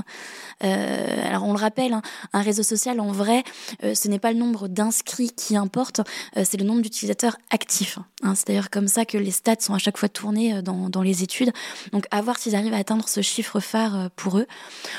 alors, 0.60 1.44
on 1.44 1.54
le 1.54 1.60
rappelle, 1.60 1.94
hein, 1.94 2.01
un 2.33 2.42
réseau 2.42 2.62
social, 2.62 3.00
en 3.00 3.12
vrai, 3.12 3.44
ce 3.81 4.07
n'est 4.10 4.19
pas 4.19 4.33
le 4.33 4.38
nombre 4.38 4.68
d'inscrits 4.68 5.31
qui 5.31 5.56
importe, 5.56 6.01
c'est 6.36 6.57
le 6.57 6.65
nombre 6.65 6.81
d'utilisateurs 6.81 7.38
actifs. 7.50 8.00
Hein. 8.21 8.36
C'est 8.36 8.48
d'ailleurs 8.48 8.69
comme 8.69 8.88
ça 8.88 9.06
que 9.06 9.18
les 9.18 9.31
stats 9.31 9.56
sont 9.60 9.74
à 9.74 9.77
chaque 9.77 9.98
fois 9.98 10.10
tournés 10.10 10.62
dans, 10.62 10.89
dans 10.89 11.01
les 11.01 11.24
études. 11.24 11.51
Donc, 11.94 12.06
à 12.12 12.21
voir 12.21 12.38
s'ils 12.38 12.56
arrivent 12.56 12.74
à 12.74 12.77
atteindre 12.77 13.07
ce 13.07 13.21
chiffre 13.21 13.60
phare 13.60 14.12
pour 14.18 14.38
eux. 14.38 14.45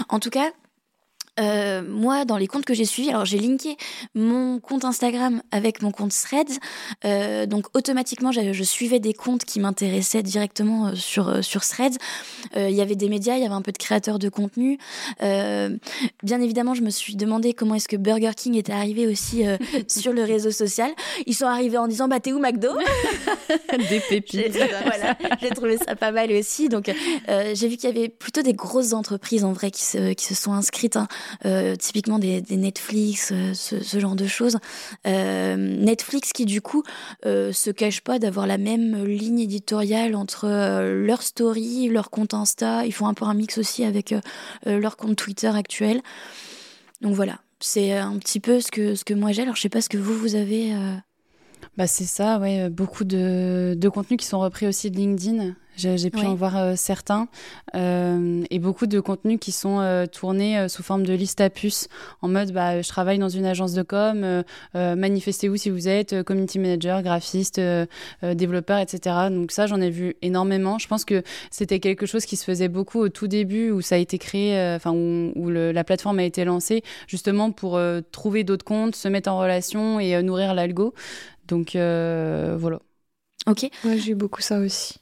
En 0.09 0.19
tout 0.19 0.31
cas, 0.31 0.51
euh, 1.41 1.83
moi, 1.87 2.25
dans 2.25 2.37
les 2.37 2.47
comptes 2.47 2.65
que 2.65 2.75
j'ai 2.75 2.85
suivis, 2.85 3.11
alors 3.11 3.25
j'ai 3.25 3.39
linké 3.39 3.77
mon 4.15 4.61
compte 4.61 4.85
Instagram 4.85 5.43
avec 5.51 5.83
mon 5.83 5.91
compte 5.91 6.13
Threads, 6.13 6.61
euh, 7.05 7.47
donc 7.47 7.67
automatiquement, 7.75 8.31
je 8.33 8.63
suivais 8.63 9.01
des 9.01 9.15
comptes 9.15 9.45
qui 9.45 9.61
m'intéressaient 9.61 10.23
directement 10.23 10.89
euh, 10.89 10.95
sur 10.95 11.29
euh, 11.29 11.43
sur 11.43 11.65
Threads. 11.65 11.99
Euh, 12.57 12.69
il 12.69 12.77
y 12.77 12.81
avait 12.81 12.95
des 12.95 13.09
médias, 13.09 13.37
il 13.37 13.43
y 13.43 13.47
avait 13.47 13.55
un 13.55 13.63
peu 13.63 13.73
de 13.73 13.79
créateurs 13.79 14.19
de 14.19 14.29
contenu. 14.29 14.79
bien 15.21 16.41
évidemment, 16.41 16.75
je 16.75 16.83
me 16.83 16.91
suis 16.91 17.17
demandé 17.17 17.53
comment 17.53 17.75
est-ce 17.75 17.89
que 17.89 17.97
Burger 17.97 18.33
King 18.37 18.57
était 18.57 18.73
arrivé 18.73 19.07
aussi 19.07 19.45
sur 19.89 20.13
le 20.13 20.23
réseau 20.23 20.51
social. 20.51 20.91
Ils 21.27 21.35
sont 21.35 21.47
arrivés 21.47 21.79
en 21.79 21.89
disant 21.89 22.09
bah 22.09 22.21
t'es 22.21 22.33
où 22.33 22.39
McDo? 22.39 22.69
Des 23.91 24.01
pépites. 24.01 24.57
voilà, 24.57 25.17
j'ai 25.41 25.51
trouvé 25.51 25.77
ça 25.79 25.97
pas 25.97 26.13
mal 26.13 26.31
aussi. 26.33 26.69
Donc 26.69 26.93
j'ai 27.29 27.69
vu 27.69 27.77
qu'il 27.77 27.91
y 27.91 27.99
avait 27.99 28.09
plutôt 28.09 28.43
des 28.43 28.55
grosses 28.55 28.93
entreprises 28.93 29.45
en 29.45 29.53
vrai 29.53 29.71
qui 29.71 29.83
se 29.83 30.13
qui 30.13 30.25
se 30.25 30.35
sont 30.35 30.53
inscrites. 30.53 30.97
Hein. 30.97 31.09
Euh, 31.45 31.77
typiquement 31.77 32.19
des, 32.19 32.43
Netflix, 32.51 33.31
euh, 33.33 33.53
ce, 33.55 33.99
genre 33.99 34.17
de 34.17 34.27
choses. 34.27 34.59
Euh, 35.07 35.57
Netflix 35.57 36.33
qui 36.33 36.45
du 36.45 36.61
coup 36.61 36.83
se 37.25 37.71
cache 37.71 38.01
pas 38.01 38.19
d'avoir 38.19 38.47
la 38.47 38.59
même 38.59 39.05
ligne 39.05 39.41
éditoriale 39.41 40.15
entre 40.15 40.47
leur 40.49 41.23
story, 41.23 41.89
leur 41.89 42.11
compte 42.11 42.35
Insta. 42.35 42.87
Ils 42.87 42.93
font 42.93 43.07
un 43.07 43.15
peu 43.15 43.25
un 43.25 43.35
mix 43.35 43.59
aussi 43.59 43.85
avec 43.85 44.15
leur 44.67 44.97
compte 44.97 45.17
Twitter 45.17 45.49
actuel. 45.49 46.03
Donc 47.01 47.15
voilà, 47.15 47.41
c'est 47.61 47.93
un 47.93 48.19
petit 48.19 48.41
peu 48.41 48.61
ce 48.61 48.71
que, 48.71 48.95
ce 48.95 49.05
que 49.05 49.15
moi 49.15 49.33
j'ai. 49.33 49.43
Alors 49.43 49.57
je 49.57 49.63
sais 49.63 49.69
pas 49.69 49.81
ce 49.81 49.89
que 49.89 49.99
vous, 49.99 50.17
vous 50.17 50.35
avez. 50.35 50.73
Bah 51.77 51.87
c'est 51.87 52.05
ça, 52.05 52.39
ouais, 52.39 52.69
beaucoup 52.71 53.05
de, 53.05 53.75
de 53.77 53.89
contenus 53.89 54.19
qui 54.19 54.27
sont 54.27 54.41
repris 54.41 54.67
aussi 54.67 54.91
de 54.91 54.97
LinkedIn. 54.97 55.55
J'ai 55.77 56.11
pu 56.11 56.25
en 56.25 56.35
voir 56.37 56.57
euh, 56.57 56.75
certains 56.77 57.27
euh, 57.75 58.45
et 58.49 58.61
beaucoup 58.61 58.87
de 58.87 59.01
contenus 59.01 59.39
qui 59.41 59.51
sont 59.51 59.81
euh, 59.81 60.07
tournés 60.07 60.57
euh, 60.57 60.69
sous 60.69 60.85
forme 60.85 61.05
de 61.05 61.13
liste 61.13 61.41
à 61.41 61.51
puces 61.51 61.89
en 62.23 62.29
mode 62.29 62.53
bah, 62.53 62.81
je 62.81 62.89
travaille 62.89 63.19
dans 63.19 63.29
une 63.29 63.45
agence 63.45 63.73
de 63.73 63.83
com, 63.83 64.23
euh, 64.23 64.45
manifestez-vous 64.75 65.57
si 65.57 65.71
vous 65.71 65.89
êtes 65.89 66.23
community 66.23 66.61
manager, 66.61 67.03
graphiste, 67.03 67.61
développeur, 68.23 68.79
etc. 68.79 69.17
Donc 69.31 69.51
ça 69.51 69.67
j'en 69.67 69.81
ai 69.81 69.91
vu 69.91 70.15
énormément. 70.23 70.79
Je 70.79 70.87
pense 70.87 71.05
que 71.05 71.23
c'était 71.51 71.81
quelque 71.81 72.07
chose 72.07 72.25
qui 72.25 72.37
se 72.37 72.45
faisait 72.45 72.69
beaucoup 72.69 73.01
au 73.01 73.09
tout 73.09 73.27
début 73.27 73.71
où 73.71 73.81
ça 73.81 73.97
a 73.97 73.99
été 73.99 74.19
créé, 74.19 74.75
enfin 74.77 74.93
où, 74.93 75.33
où 75.35 75.51
le, 75.51 75.73
la 75.73 75.83
plateforme 75.83 76.21
a 76.21 76.25
été 76.25 76.45
lancée 76.45 76.83
justement 77.09 77.51
pour 77.51 77.81
trouver 78.13 78.45
d'autres 78.45 78.65
comptes, 78.65 78.95
se 78.95 79.09
mettre 79.09 79.31
en 79.31 79.39
relation 79.39 79.99
et 79.99 80.23
nourrir 80.23 80.55
l'algo. 80.55 80.95
Donc 81.49 81.73
voilà. 81.75 82.81
Ok. 83.47 83.69
Ouais, 83.85 83.99
j'ai 83.99 84.15
beaucoup 84.15 84.41
ça 84.41 84.59
aussi. 84.59 84.95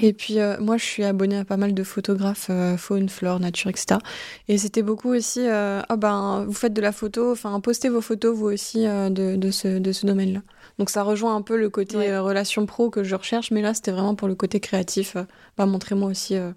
Et 0.00 0.12
puis 0.12 0.38
euh, 0.38 0.56
moi, 0.60 0.76
je 0.76 0.84
suis 0.84 1.02
abonnée 1.04 1.38
à 1.38 1.44
pas 1.44 1.56
mal 1.56 1.74
de 1.74 1.82
photographes, 1.82 2.48
euh, 2.50 2.76
faune, 2.76 3.08
flore, 3.08 3.40
nature, 3.40 3.70
etc. 3.70 4.00
Et 4.48 4.56
c'était 4.56 4.82
beaucoup 4.82 5.10
aussi, 5.10 5.40
euh, 5.40 5.80
oh 5.90 5.96
ben, 5.96 6.44
vous 6.46 6.52
faites 6.52 6.72
de 6.72 6.80
la 6.80 6.92
photo, 6.92 7.32
enfin, 7.32 7.58
postez 7.60 7.88
vos 7.88 8.00
photos 8.00 8.36
vous 8.36 8.46
aussi 8.46 8.84
de, 8.84 9.36
de, 9.36 9.50
ce, 9.50 9.78
de 9.78 9.92
ce 9.92 10.06
domaine-là. 10.06 10.42
Donc 10.78 10.88
ça 10.88 11.02
rejoint 11.02 11.34
un 11.34 11.42
peu 11.42 11.56
le 11.56 11.68
côté 11.68 12.16
relation 12.16 12.64
pro 12.64 12.90
que 12.90 13.02
je 13.02 13.14
recherche, 13.14 13.50
mais 13.50 13.60
là, 13.60 13.74
c'était 13.74 13.90
vraiment 13.90 14.14
pour 14.14 14.28
le 14.28 14.34
côté 14.34 14.60
créatif. 14.60 15.16
bah, 15.56 15.66
montrez-moi 15.66 16.08
aussi. 16.08 16.34
Et 16.34 16.52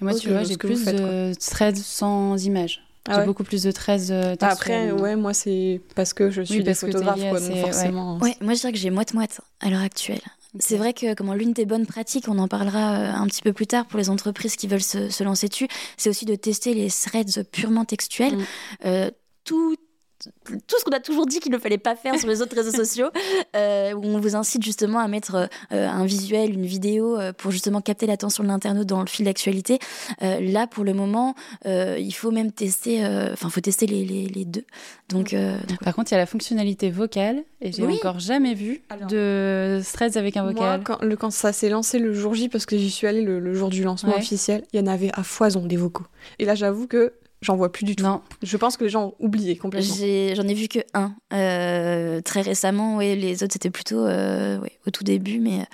moi, 0.00 0.14
tu 0.14 0.28
vois, 0.30 0.44
j'ai 0.44 0.56
plus 0.56 0.84
de 0.84 1.32
threads 1.34 1.76
sans 1.76 2.44
images. 2.44 2.82
Ah 3.08 3.20
j'ai 3.20 3.26
beaucoup 3.26 3.44
plus 3.44 3.62
de 3.62 3.70
13 3.70 4.12
Après, 4.40 4.92
ouais, 4.92 5.16
moi, 5.16 5.32
c'est 5.32 5.80
parce 5.94 6.12
que 6.12 6.30
je 6.30 6.42
suis 6.42 6.58
oui, 6.58 6.62
des 6.64 6.74
photographes, 6.74 7.18
quoi, 7.30 7.40
donc 7.40 7.56
forcément. 7.56 8.18
Ouais. 8.18 8.36
moi, 8.40 8.54
je 8.54 8.60
dirais 8.60 8.72
que 8.72 8.78
j'ai 8.78 8.90
moite-moite 8.90 9.40
à 9.60 9.70
l'heure 9.70 9.80
actuelle. 9.80 10.20
C'est 10.58 10.76
vrai 10.76 10.92
que 10.92 11.14
comment 11.14 11.34
l'une 11.34 11.52
des 11.52 11.64
bonnes 11.64 11.86
pratiques, 11.86 12.26
on 12.28 12.38
en 12.38 12.48
parlera 12.48 12.98
euh, 12.98 13.12
un 13.12 13.26
petit 13.26 13.42
peu 13.42 13.52
plus 13.52 13.68
tard 13.68 13.86
pour 13.86 13.98
les 13.98 14.10
entreprises 14.10 14.56
qui 14.56 14.66
veulent 14.66 14.82
se, 14.82 15.08
se 15.08 15.22
lancer 15.22 15.48
dessus, 15.48 15.68
c'est 15.96 16.10
aussi 16.10 16.24
de 16.24 16.34
tester 16.34 16.74
les 16.74 16.90
threads 16.90 17.44
purement 17.52 17.84
textuels. 17.84 18.36
Mm. 18.36 18.44
Euh, 18.86 19.10
tout 19.44 19.76
tout 20.22 20.78
ce 20.78 20.84
qu'on 20.84 20.92
a 20.92 21.00
toujours 21.00 21.26
dit 21.26 21.40
qu'il 21.40 21.52
ne 21.52 21.58
fallait 21.58 21.78
pas 21.78 21.96
faire 21.96 22.18
sur 22.18 22.28
les 22.28 22.42
autres 22.42 22.54
réseaux 22.54 22.72
sociaux, 22.72 23.08
euh, 23.56 23.92
où 23.92 24.04
on 24.04 24.20
vous 24.20 24.36
incite 24.36 24.62
justement 24.62 24.98
à 24.98 25.08
mettre 25.08 25.48
euh, 25.72 25.88
un 25.88 26.04
visuel, 26.04 26.52
une 26.52 26.66
vidéo 26.66 27.18
euh, 27.18 27.32
pour 27.32 27.50
justement 27.50 27.80
capter 27.80 28.06
l'attention 28.06 28.42
de 28.42 28.48
l'internaute 28.48 28.86
dans 28.86 29.00
le 29.00 29.06
fil 29.06 29.24
d'actualité. 29.24 29.78
Euh, 30.22 30.40
là, 30.40 30.66
pour 30.66 30.84
le 30.84 30.94
moment, 30.94 31.34
euh, 31.66 31.96
il 31.98 32.12
faut 32.12 32.30
même 32.30 32.52
tester, 32.52 33.04
enfin, 33.32 33.48
faut 33.48 33.60
tester 33.60 33.86
les, 33.86 34.04
les, 34.04 34.26
les 34.26 34.44
deux. 34.44 34.64
Donc, 35.08 35.34
donc, 35.34 35.78
par 35.82 35.94
contre, 35.94 36.12
il 36.12 36.14
y 36.14 36.16
a 36.16 36.20
la 36.20 36.26
fonctionnalité 36.26 36.90
vocale 36.90 37.44
et 37.60 37.72
j'ai 37.72 37.84
oui. 37.84 37.94
encore 37.96 38.20
jamais 38.20 38.54
vu 38.54 38.82
Alors, 38.88 39.08
de 39.08 39.80
threads 39.92 40.16
avec 40.16 40.36
un 40.36 40.44
vocal. 40.44 40.56
Moi, 40.56 40.78
quand, 40.84 41.02
le, 41.02 41.16
quand 41.16 41.30
ça 41.30 41.52
s'est 41.52 41.68
lancé 41.68 41.98
le 41.98 42.12
jour 42.14 42.34
J, 42.34 42.48
parce 42.48 42.66
que 42.66 42.76
j'y 42.76 42.90
suis 42.90 43.06
allée 43.06 43.22
le, 43.22 43.40
le, 43.40 43.54
jour 43.54 43.70
du 43.70 43.82
lancement 43.82 44.12
ouais. 44.12 44.18
officiel, 44.18 44.62
il 44.72 44.80
y 44.80 44.82
en 44.82 44.86
avait 44.86 45.10
à 45.14 45.22
foison 45.22 45.66
des 45.66 45.76
vocaux. 45.76 46.06
Et 46.38 46.44
là, 46.44 46.54
j'avoue 46.54 46.86
que 46.86 47.12
J'en 47.42 47.56
vois 47.56 47.72
plus 47.72 47.84
du 47.84 47.96
tout. 47.96 48.04
Non. 48.04 48.20
Je 48.42 48.56
pense 48.56 48.76
que 48.76 48.84
les 48.84 48.90
gens 48.90 49.06
ont 49.06 49.14
oublié 49.18 49.56
complètement. 49.56 49.94
J'en 49.94 50.04
ai, 50.04 50.50
ai, 50.50 50.54
vu 50.54 50.68
que 50.68 50.80
un 50.92 51.14
euh, 51.32 52.20
très 52.20 52.42
récemment. 52.42 52.96
Ouais, 52.96 53.14
les 53.14 53.42
autres 53.42 53.54
c'était 53.54 53.70
plutôt 53.70 54.04
euh, 54.04 54.58
ouais, 54.58 54.78
au 54.86 54.90
tout 54.90 55.04
début, 55.04 55.40
mais 55.40 55.64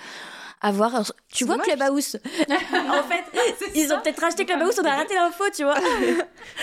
à 0.61 0.71
voir. 0.71 0.95
Alors, 0.95 1.11
tu 1.31 1.45
vois 1.45 1.57
Clubhouse? 1.57 2.17
En 2.49 3.03
fait, 3.03 3.25
ils 3.75 3.91
ont 3.91 3.99
peut-être 4.01 4.21
racheté 4.21 4.45
Clubhouse, 4.45 4.79
on 4.81 4.85
a 4.85 4.95
raté 4.95 5.13
l'info, 5.13 5.43
tu 5.53 5.63
vois. 5.63 5.77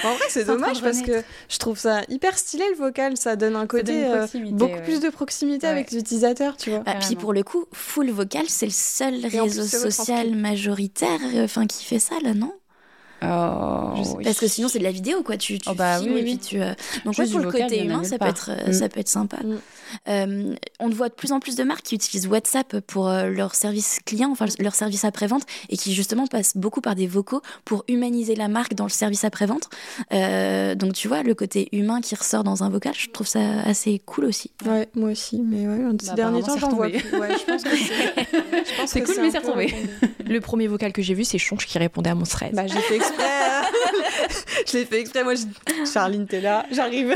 en 0.05 0.15
vrai, 0.15 0.25
c'est 0.29 0.45
dommage 0.45 0.81
parce 0.81 1.03
que 1.03 1.23
je 1.49 1.59
trouve 1.59 1.79
ça 1.79 2.01
hyper 2.09 2.37
stylé 2.39 2.65
le 2.71 2.77
vocal. 2.77 3.17
Ça 3.17 3.37
donne 3.37 3.57
un 3.57 3.67
côté 3.67 4.05
donne 4.05 4.27
euh, 4.35 4.51
beaucoup 4.53 4.75
ouais. 4.75 4.83
plus 4.83 5.01
de 5.01 5.11
proximité 5.11 5.67
ouais. 5.67 5.73
avec 5.73 5.91
les 5.91 5.99
utilisateurs, 5.99 6.57
tu 6.57 6.71
vois. 6.71 6.81
Bah, 6.81 6.95
puis 7.01 7.17
pour 7.17 7.33
le 7.33 7.43
coup, 7.43 7.67
full 7.73 8.11
vocal, 8.11 8.47
c'est 8.49 8.67
le 8.67 8.73
seul 8.73 9.25
Et 9.25 9.41
réseau 9.41 9.65
social 9.65 10.35
majoritaire, 10.35 11.21
enfin 11.37 11.67
qui 11.67 11.85
fait 11.85 11.99
ça 11.99 12.15
là, 12.23 12.33
non? 12.33 12.55
Oh, 13.23 13.84
Parce 14.23 14.39
que 14.39 14.47
sinon 14.47 14.69
c'est 14.69 14.79
de 14.79 14.85
la 14.85 14.93
vidéo 14.93 15.23
quoi, 15.23 15.37
tu, 15.37 15.59
tu 15.59 15.69
oh 15.71 15.75
bah, 15.75 15.99
filmes 15.99 16.15
oui, 16.15 16.21
et 16.21 16.25
oui. 16.25 16.37
puis 16.37 16.49
tu. 16.49 16.63
Euh... 16.63 16.75
Donc 17.05 17.19
ouais, 17.19 17.27
pour 17.27 17.41
le 17.41 17.51
côté 17.51 17.85
humain, 17.85 18.05
ça 18.05 18.19
peut 18.19 18.27
être 18.27 18.51
mm. 18.69 18.73
ça 18.73 18.89
peut 18.89 19.01
être 19.01 19.09
sympa. 19.09 19.39
Mm. 19.43 19.59
Euh, 20.09 20.55
on 20.81 20.89
voit 20.89 21.09
de 21.09 21.15
plus 21.15 21.33
en 21.33 21.41
plus 21.41 21.57
de 21.57 21.65
marques 21.65 21.83
qui 21.83 21.95
utilisent 21.95 22.27
WhatsApp 22.27 22.81
pour 22.81 23.09
euh, 23.09 23.29
leur 23.29 23.55
service 23.55 23.99
client, 24.05 24.31
enfin 24.31 24.47
leur 24.59 24.75
service 24.75 25.05
après-vente, 25.05 25.43
et 25.69 25.77
qui 25.77 25.95
justement 25.95 26.27
passent 26.27 26.57
beaucoup 26.57 26.81
par 26.81 26.95
des 26.95 27.07
vocaux 27.07 27.43
pour 27.65 27.85
humaniser 27.89 28.35
la 28.35 28.49
marque 28.49 28.75
dans 28.75 28.85
le 28.85 28.91
service 28.91 29.25
après-vente. 29.25 29.69
Euh, 30.13 30.75
donc 30.75 30.95
tu 30.95 31.09
vois, 31.09 31.23
le 31.23 31.35
côté 31.35 31.69
humain 31.73 32.01
qui 32.01 32.15
ressort 32.15 32.45
dans 32.45 32.65
un 32.65 32.71
vocal, 32.71 32.95
je 32.97 33.09
trouve 33.11 33.27
ça 33.27 33.61
assez 33.65 34.01
cool 34.01 34.27
aussi. 34.27 34.51
Ouais, 34.67 34.89
moi 34.95 35.11
aussi, 35.11 35.41
mais 35.41 35.67
ouais, 35.67 35.79
ces 36.01 36.09
bah, 36.09 36.15
derniers 36.15 36.43
temps, 36.43 36.59
j'en 36.59 36.71
vois 36.71 36.89
plus. 36.89 37.19
Ouais, 37.19 37.29
je 37.39 37.45
pense 37.45 37.63
que 37.65 37.71
c'est 38.87 39.03
cool, 39.05 39.15
mais 39.21 39.31
c'est 39.31 39.39
retombé. 39.39 39.75
Le 40.27 40.41
premier 40.41 40.67
vocal 40.67 40.93
que 40.93 41.03
j'ai 41.03 41.15
vu, 41.15 41.25
c'est 41.25 41.39
Chonche 41.39 41.67
qui 41.67 41.79
répondait 41.79 42.11
à 42.11 42.15
mon 42.15 42.25
stress. 42.25 42.53
Bah, 42.53 42.67
j'ai 42.67 42.81
fait 42.81 42.97
exprès. 42.97 43.25
je 44.67 44.79
l'ai 44.79 44.85
fait 44.85 45.01
exprès. 45.01 45.25
Moi, 45.25 45.35
je... 45.35 45.91
Charline, 45.91 46.27
t'es 46.27 46.41
là, 46.41 46.67
j'arrive. 46.71 47.15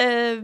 Euh, 0.00 0.40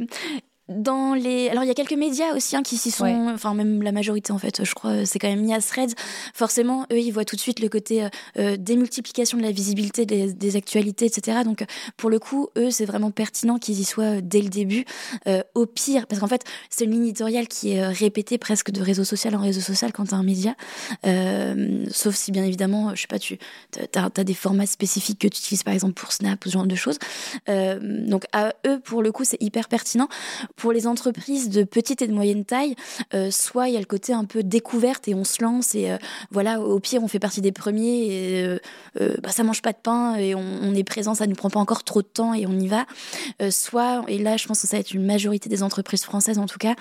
dans 0.69 1.15
les 1.15 1.49
alors 1.49 1.65
il 1.65 1.67
y 1.67 1.71
a 1.71 1.75
quelques 1.75 1.95
médias 1.95 2.35
aussi 2.35 2.55
hein, 2.55 2.63
qui 2.63 2.77
s'y 2.77 2.91
sont 2.91 3.07
enfin 3.33 3.55
même 3.55 3.83
la 3.83 3.91
majorité 3.91 4.33
en 4.33 4.39
fait 4.39 4.65
je 4.65 4.75
crois 4.75 5.07
c'est 5.07 5.19
quand 5.19 5.29
même 5.29 5.41
mis 5.41 5.55
à 5.55 5.61
Threads 5.61 5.95
forcément 6.35 6.87
eux 6.93 6.99
ils 6.99 7.11
voient 7.11 7.25
tout 7.25 7.37
de 7.37 7.41
suite 7.41 7.61
le 7.61 7.71
côté 7.71 8.05
euh, 8.05 8.09
euh 8.39 8.57
démultiplication 8.59 9.39
de 9.39 9.43
la 9.43 9.51
visibilité 9.51 10.05
des, 10.05 10.33
des, 10.33 10.57
actualités 10.57 11.07
etc 11.07 11.39
donc 11.45 11.65
pour 11.97 12.11
le 12.11 12.19
coup 12.19 12.49
eux 12.59 12.71
c'est 12.71 12.85
vraiment 12.85 13.11
pertinent 13.11 13.59
qu'ils 13.59 13.81
y 13.81 13.85
soient 13.85 14.05
euh, 14.05 14.21
dès 14.23 14.43
le 14.43 14.49
début. 14.49 14.85
Euh, 15.27 15.43
au 15.55 15.67
pire 15.67 16.07
parce 16.07 16.21
qu'en 16.21 16.27
fait 16.27 16.45
c'est 16.69 16.85
une 16.85 16.93
ligne 16.93 17.05
éditoriale 17.05 17.49
qui 17.49 17.73
est 17.73 17.87
répétée 17.87 18.37
presque 18.37 18.71
de 18.71 18.83
réseau 18.83 19.05
social 19.05 19.35
en 19.35 19.41
réseau 19.41 19.61
social 19.61 19.93
quand 19.93 20.07
t'as 20.07 20.17
un 20.17 20.23
média. 20.23 20.55
Sauf 21.91 22.15
si 22.15 22.31
bien 22.31 22.45
évidemment 22.45 22.95
je 22.95 23.03
sais 23.03 23.07
pas 23.07 23.19
tu 23.19 23.39
t'as 23.91 24.11
as 24.15 24.25
des 24.25 24.35
formats 24.35 24.67
spécifiques 24.67 25.19
que 25.19 25.29
tu 25.29 25.39
utilises 25.39 25.63
par 25.63 25.75
exemple 25.75 25.95
pour 25.95 26.13
Snap 26.13 26.45
ou 26.45 26.49
ce 26.49 26.55
genre 26.55 26.67
de 26.67 26.75
choses. 26.75 26.99
Donc 27.47 28.25
à 28.33 28.55
eux 28.67 28.81
pour 28.81 29.03
le 29.03 29.13
coup 29.13 29.25
c'est 29.25 29.41
hyper 29.41 29.69
pertinent 29.69 30.09
pour 30.59 30.73
les 30.73 30.87
entreprises 30.87 31.49
de 31.49 31.63
petite 31.63 32.03
et 32.03 32.07
de 32.07 32.13
moyenne 32.13 32.45
taille, 32.45 32.75
euh, 33.15 33.31
soit 33.31 33.69
il 33.69 33.75
y 33.75 33.77
a 33.77 33.81
le 33.81 33.87
côté 33.87 34.13
un 34.13 34.25
peu 34.25 34.43
découverte 34.43 35.09
et 35.09 35.15
on 35.15 35.25
se 35.25 35.43
lance 35.43 35.75
et 35.75 35.91
euh, 35.91 35.97
voilà, 36.31 36.61
au 36.61 36.81
pire 36.81 37.03
on 37.03 37.09
fait 37.09 37.21
partie 37.21 37.41
des 37.41 37.53
premiers 37.53 38.07
et 38.07 38.59
euh, 39.01 39.17
bah, 39.23 39.31
ça 39.31 39.45
mange 39.45 39.63
pas 39.63 39.73
de 39.73 39.79
pain 39.83 40.17
et 40.17 40.35
on, 40.35 40.75
est 40.75 40.85
présent, 40.85 41.15
ça 41.15 41.27
ne 41.27 41.35
prend 41.35 41.49
pas 41.49 41.61
encore 41.61 41.85
trop 41.85 42.03
de 42.03 42.07
temps 42.07 42.35
et 42.35 42.47
on 42.47 42.59
y 42.59 42.69
va. 42.69 42.87
Soit, 43.51 44.05
et 44.09 44.19
là 44.19 44.37
je 44.37 44.47
pense 44.47 44.61
que 44.61 44.67
ça 44.67 44.77
va 44.77 44.81
être 44.81 44.93
une 44.93 45.07
majorité 45.07 45.49
des 45.49 45.63
entreprises 45.63 46.03
françaises 46.03 46.39
en 46.39 46.47
tout 46.47 46.59
cas, 46.59 46.75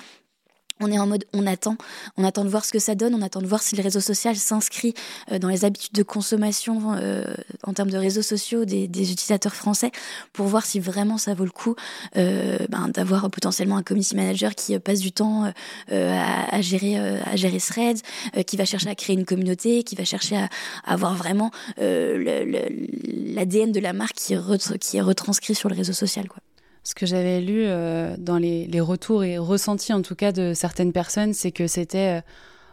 on 0.80 0.90
est 0.90 0.98
en 0.98 1.06
mode 1.06 1.24
on 1.32 1.46
attend, 1.46 1.76
on 2.16 2.24
attend 2.24 2.44
de 2.44 2.48
voir 2.48 2.64
ce 2.64 2.72
que 2.72 2.78
ça 2.78 2.94
donne, 2.94 3.14
on 3.14 3.22
attend 3.22 3.40
de 3.40 3.46
voir 3.46 3.62
si 3.62 3.76
le 3.76 3.82
réseau 3.82 4.00
social 4.00 4.36
s'inscrit 4.36 4.94
euh, 5.32 5.38
dans 5.38 5.48
les 5.48 5.64
habitudes 5.64 5.94
de 5.94 6.02
consommation 6.02 6.94
euh, 6.94 7.24
en 7.62 7.72
termes 7.72 7.90
de 7.90 7.98
réseaux 7.98 8.22
sociaux 8.22 8.64
des, 8.64 8.84
utilisateurs 8.84 9.54
français 9.54 9.90
pour 10.32 10.46
voir 10.46 10.64
si 10.66 10.80
vraiment 10.80 11.18
ça 11.18 11.34
vaut 11.34 11.44
le 11.44 11.50
coup 11.50 11.76
euh, 12.16 12.58
ben, 12.68 12.88
d'avoir 12.88 13.30
potentiellement 13.30 13.76
un 13.76 13.82
community 13.82 14.16
manager 14.16 14.54
qui 14.54 14.78
passe 14.78 15.00
du 15.00 15.12
temps 15.12 15.52
à, 15.90 16.60
gérer 16.60 16.96
à 16.98 17.36
gérer 17.36 17.58
Threads, 17.58 18.02
qui 18.46 18.56
va 18.56 18.64
chercher 18.64 18.88
à 18.88 18.94
créer 18.94 19.16
une 19.16 19.24
communauté, 19.24 19.82
qui 19.82 19.94
va 19.94 20.04
chercher 20.04 20.36
à, 20.36 20.48
à 20.84 20.92
avoir 20.94 21.14
vraiment 21.14 21.50
l'ADN 21.78 23.72
de 23.72 23.80
la 23.80 23.92
marque 23.92 24.16
qui 24.16 24.34
est, 24.34 24.78
qui 24.78 24.96
est 24.96 25.00
retranscrit 25.02 25.54
sur 25.54 25.68
le 25.68 25.76
réseau 25.76 25.92
social 25.92 26.28
quoi. 26.28 26.40
Ce 26.88 26.94
que 26.94 27.04
j'avais 27.04 27.42
lu 27.42 27.64
euh, 27.66 28.14
dans 28.16 28.38
les, 28.38 28.66
les, 28.66 28.80
retours 28.80 29.22
et 29.22 29.36
ressentis 29.36 29.92
en 29.92 30.00
tout 30.00 30.14
cas 30.14 30.32
de 30.32 30.54
certaines 30.54 30.94
personnes, 30.94 31.34
c'est 31.34 31.52
que 31.52 31.66
c'était 31.66 32.16
euh, 32.16 32.20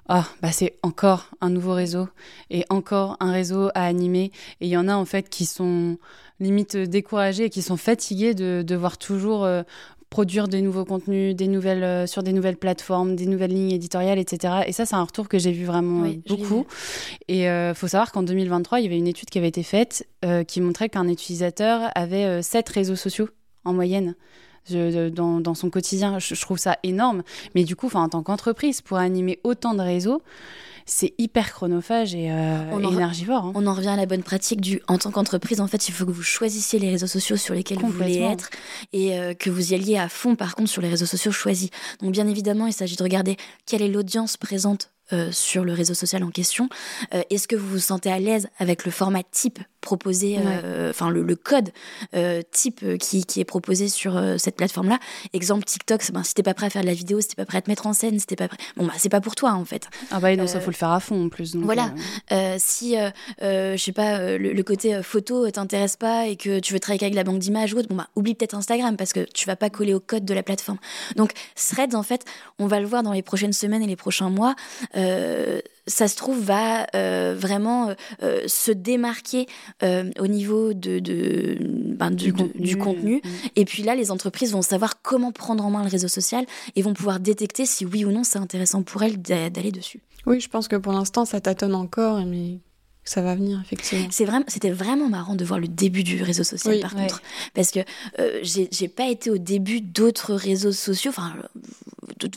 ah 0.07 0.25
bah 0.41 0.53
c'est 0.53 0.77
encore 0.83 1.31
un 1.41 1.49
nouveau 1.49 1.73
réseau 1.73 2.07
et 2.49 2.63
encore 2.69 3.17
un 3.19 3.33
réseau 3.33 3.71
à 3.75 3.83
animer 3.83 4.31
et 4.61 4.67
il 4.67 4.69
y 4.69 4.77
en 4.77 4.87
a 4.87 4.95
en 4.95 5.03
fait 5.03 5.27
qui 5.27 5.45
sont 5.45 5.97
limite 6.39 6.77
découragés 6.77 7.45
et 7.45 7.49
qui 7.49 7.61
sont 7.61 7.75
fatigués 7.75 8.33
de 8.33 8.63
devoir 8.65 8.97
toujours 8.97 9.43
euh, 9.43 9.63
produire 10.15 10.47
des 10.47 10.61
nouveaux 10.61 10.85
contenus, 10.85 11.35
des 11.35 11.47
nouvelles 11.47 11.83
euh, 11.83 12.07
sur 12.07 12.23
des 12.23 12.31
nouvelles 12.31 12.55
plateformes, 12.55 13.17
des 13.17 13.25
nouvelles 13.25 13.51
lignes 13.51 13.71
éditoriales, 13.71 14.17
etc. 14.17 14.61
Et 14.65 14.71
ça, 14.71 14.85
c'est 14.85 14.95
un 14.95 15.03
retour 15.03 15.27
que 15.27 15.37
j'ai 15.37 15.51
vu 15.51 15.65
vraiment 15.65 16.03
oui, 16.03 16.21
beaucoup. 16.25 16.65
Et 17.27 17.41
il 17.41 17.47
euh, 17.47 17.73
faut 17.73 17.89
savoir 17.89 18.13
qu'en 18.13 18.23
2023, 18.23 18.79
il 18.79 18.83
y 18.83 18.85
avait 18.85 18.97
une 18.97 19.07
étude 19.07 19.29
qui 19.29 19.39
avait 19.39 19.49
été 19.49 19.61
faite 19.61 20.07
euh, 20.23 20.45
qui 20.45 20.61
montrait 20.61 20.87
qu'un 20.87 21.09
utilisateur 21.09 21.89
avait 21.95 22.41
sept 22.41 22.69
réseaux 22.69 22.95
sociaux 22.95 23.27
en 23.65 23.73
moyenne. 23.73 24.15
Je, 24.69 25.09
dans, 25.09 25.41
dans, 25.41 25.53
son 25.53 25.69
quotidien, 25.69 26.17
je, 26.17 26.33
je, 26.33 26.41
trouve 26.41 26.57
ça 26.57 26.79
énorme. 26.81 27.21
Mais 27.53 27.63
du 27.63 27.75
coup, 27.75 27.89
en 27.93 28.09
tant 28.09 28.23
qu'entreprise, 28.23 28.81
pour 28.81 28.97
animer 28.97 29.39
autant 29.43 29.75
de 29.75 29.81
réseaux, 29.81 30.23
c'est 30.85 31.13
hyper 31.17 31.51
chronophage 31.51 32.13
et, 32.13 32.31
euh, 32.31 32.79
et 32.79 32.93
énergivore. 32.93 33.45
Hein. 33.45 33.51
On 33.55 33.65
en 33.65 33.73
revient 33.73 33.89
à 33.89 33.95
la 33.95 34.05
bonne 34.05 34.23
pratique 34.23 34.61
du 34.61 34.81
en 34.87 34.97
tant 34.97 35.11
qu'entreprise, 35.11 35.59
en 35.59 35.67
fait, 35.67 35.87
il 35.87 35.91
faut 35.91 36.05
que 36.05 36.11
vous 36.11 36.23
choisissiez 36.23 36.79
les 36.79 36.91
réseaux 36.91 37.07
sociaux 37.07 37.37
sur 37.37 37.55
lesquels 37.55 37.79
vous 37.79 37.89
voulez 37.89 38.19
être 38.19 38.49
et 38.93 39.19
euh, 39.19 39.33
que 39.33 39.49
vous 39.49 39.71
y 39.71 39.75
alliez 39.75 39.97
à 39.97 40.09
fond, 40.09 40.35
par 40.35 40.55
contre, 40.55 40.69
sur 40.69 40.81
les 40.81 40.89
réseaux 40.89 41.07
sociaux 41.07 41.31
choisis. 41.31 41.69
Donc, 42.01 42.11
bien 42.11 42.27
évidemment, 42.27 42.67
il 42.67 42.73
s'agit 42.73 42.95
de 42.95 43.03
regarder 43.03 43.37
quelle 43.65 43.81
est 43.81 43.89
l'audience 43.89 44.37
présente 44.37 44.91
euh, 45.13 45.31
sur 45.31 45.63
le 45.63 45.73
réseau 45.73 45.93
social 45.93 46.23
en 46.23 46.31
question. 46.31 46.67
Euh, 47.13 47.21
Est-ce 47.29 47.47
que 47.47 47.55
vous 47.55 47.67
vous 47.67 47.79
sentez 47.79 48.11
à 48.11 48.17
l'aise 48.19 48.47
avec 48.57 48.85
le 48.85 48.91
format 48.91 49.21
type 49.21 49.59
proposé, 49.85 50.37
euh, 50.37 50.89
enfin 50.89 51.09
le, 51.09 51.23
le, 51.23 51.35
code 51.37 51.69
euh, 52.15 52.41
type 52.51 52.83
qui, 52.97 53.23
qui, 53.23 53.39
est 53.39 53.45
proposé 53.45 53.87
sur 53.87 54.21
cette 54.37 54.57
plateforme-là 54.57 54.99
Exemple 55.31 55.63
TikTok, 55.63 56.11
ben, 56.11 56.23
si 56.23 56.33
t'es 56.33 56.43
pas 56.43 56.53
prêt 56.53 56.65
à 56.65 56.69
faire 56.69 56.81
de 56.81 56.87
la 56.87 56.93
vidéo, 56.93 57.21
si 57.21 57.29
t'es 57.29 57.35
pas 57.35 57.45
prêt 57.45 57.59
à 57.59 57.61
te 57.61 57.69
mettre 57.69 57.87
en 57.87 57.93
scène, 57.93 58.19
si 58.19 58.25
t'es 58.25 58.35
pas 58.35 58.49
prêt, 58.49 58.57
bon 58.75 58.85
bah 58.85 58.93
c'est 58.97 59.09
pas 59.09 59.21
pour 59.21 59.35
toi 59.35 59.53
en 59.53 59.63
fait. 59.63 59.87
Ah 60.11 60.19
bah 60.19 60.35
non, 60.35 60.47
ça 60.47 60.59
faut 60.59 60.71
le 60.71 60.75
faire 60.75 60.91
à 60.91 60.99
fond 60.99 61.25
en 61.25 61.29
plus. 61.29 61.53
Donc 61.53 61.63
voilà. 61.63 61.93
si 62.57 62.95
je 63.39 63.75
sais 63.77 63.91
pas 63.93 64.37
le, 64.37 64.51
le, 64.51 64.63
côté 64.63 65.01
photo 65.03 65.49
t'intéresse 65.51 65.95
pas 65.95 66.27
et 66.27 66.35
que 66.35 66.59
tu 66.59 66.73
veux 66.73 66.79
travailler 66.79 67.03
avec 67.03 67.15
la 67.15 67.23
banque 67.23 67.39
d'images 67.39 67.73
ou 67.73 67.77
autre, 67.77 67.87
bon 67.87 67.95
bah 67.95 68.09
oublie 68.15 68.35
peut-être 68.35 68.55
Instagram 68.55 68.97
parce 68.97 69.13
que 69.13 69.25
tu 69.33 69.45
vas 69.45 69.55
pas 69.55 69.69
coller 69.69 69.93
au 69.93 69.99
code 69.99 70.25
de 70.25 70.33
la 70.33 70.43
plateforme. 70.43 70.79
Donc 71.15 71.31
Threads 71.55 71.95
en 71.95 72.03
fait, 72.03 72.25
on 72.59 72.67
va 72.67 72.79
le 72.79 72.87
voir 72.87 73.03
dans 73.03 73.13
les 73.13 73.21
prochaines 73.21 73.53
semaines 73.53 73.83
et 73.83 73.87
les 73.87 73.95
prochains 73.95 74.29
mois. 74.29 74.55
Euh, 75.87 75.91
ça 75.95 76.07
se 76.07 76.15
trouve 76.15 76.39
va 76.39 76.87
euh, 76.95 77.35
vraiment 77.37 77.93
euh, 78.23 78.41
se 78.47 78.71
démarquer 78.71 79.47
euh, 79.83 80.11
au 80.19 80.27
niveau 80.27 80.73
de, 80.73 80.99
de, 80.99 81.57
ben, 81.59 82.11
de, 82.11 82.15
du, 82.15 82.31
de, 82.31 82.37
contenu. 82.37 82.61
du 82.61 82.77
contenu. 82.77 83.15
Mmh. 83.17 83.29
Et 83.55 83.65
puis 83.65 83.83
là, 83.83 83.95
les 83.95 84.11
entreprises 84.11 84.51
vont 84.51 84.61
savoir 84.61 85.01
comment 85.01 85.31
prendre 85.31 85.65
en 85.65 85.69
main 85.69 85.83
le 85.83 85.89
réseau 85.89 86.07
social 86.07 86.45
et 86.75 86.81
vont 86.81 86.93
pouvoir 86.93 87.19
détecter 87.19 87.65
si 87.65 87.85
oui 87.85 88.05
ou 88.05 88.11
non 88.11 88.23
c'est 88.23 88.39
intéressant 88.39 88.83
pour 88.83 89.03
elles 89.03 89.21
d'aller 89.21 89.71
dessus. 89.71 90.01
Oui, 90.25 90.39
je 90.39 90.49
pense 90.49 90.67
que 90.67 90.75
pour 90.75 90.93
l'instant, 90.93 91.25
ça 91.25 91.39
tâtonne 91.39 91.75
encore, 91.75 92.25
mais 92.25 92.57
ça 93.03 93.21
va 93.21 93.35
venir 93.35 93.61
effectivement. 93.61 94.07
C'est 94.09 94.25
vraiment, 94.25 94.45
c'était 94.47 94.71
vraiment 94.71 95.07
marrant 95.07 95.35
de 95.35 95.45
voir 95.45 95.59
le 95.59 95.67
début 95.67 96.03
du 96.03 96.23
réseau 96.23 96.43
social 96.43 96.75
oui, 96.75 96.81
par 96.81 96.95
ouais. 96.95 97.01
contre, 97.01 97.21
parce 97.53 97.69
que 97.69 97.79
euh, 98.19 98.39
j'ai 98.41 98.87
pas 98.87 99.07
été 99.07 99.29
au 99.29 99.37
début 99.37 99.81
d'autres 99.81 100.33
réseaux 100.33 100.71
sociaux, 100.71 101.11
enfin 101.11 101.35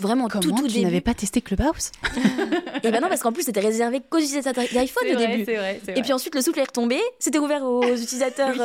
vraiment 0.00 0.28
Comment, 0.28 0.42
tout 0.42 0.50
tout 0.52 0.66
tu 0.66 0.75
début. 0.75 0.84
n'avais 0.84 1.00
pas 1.00 1.14
testé 1.14 1.40
Clubhouse 1.40 1.90
Et 2.82 2.90
ben 2.90 3.00
non 3.00 3.08
parce 3.08 3.22
qu'en 3.22 3.32
plus 3.32 3.42
c'était 3.42 3.60
réservé 3.60 4.00
qu'aux 4.08 4.18
utilisateurs 4.18 4.54
d'iPhone 4.54 5.08
au 5.10 5.14
vrai, 5.14 5.37
début. 5.37 5.44
Vrai, 5.44 5.80
Et 5.96 6.02
puis 6.02 6.12
ensuite 6.12 6.34
le 6.34 6.40
souffle 6.42 6.58
est 6.60 6.64
retombé, 6.64 7.00
c'était 7.18 7.38
ouvert 7.38 7.64
aux 7.64 7.84
utilisateurs, 7.84 8.56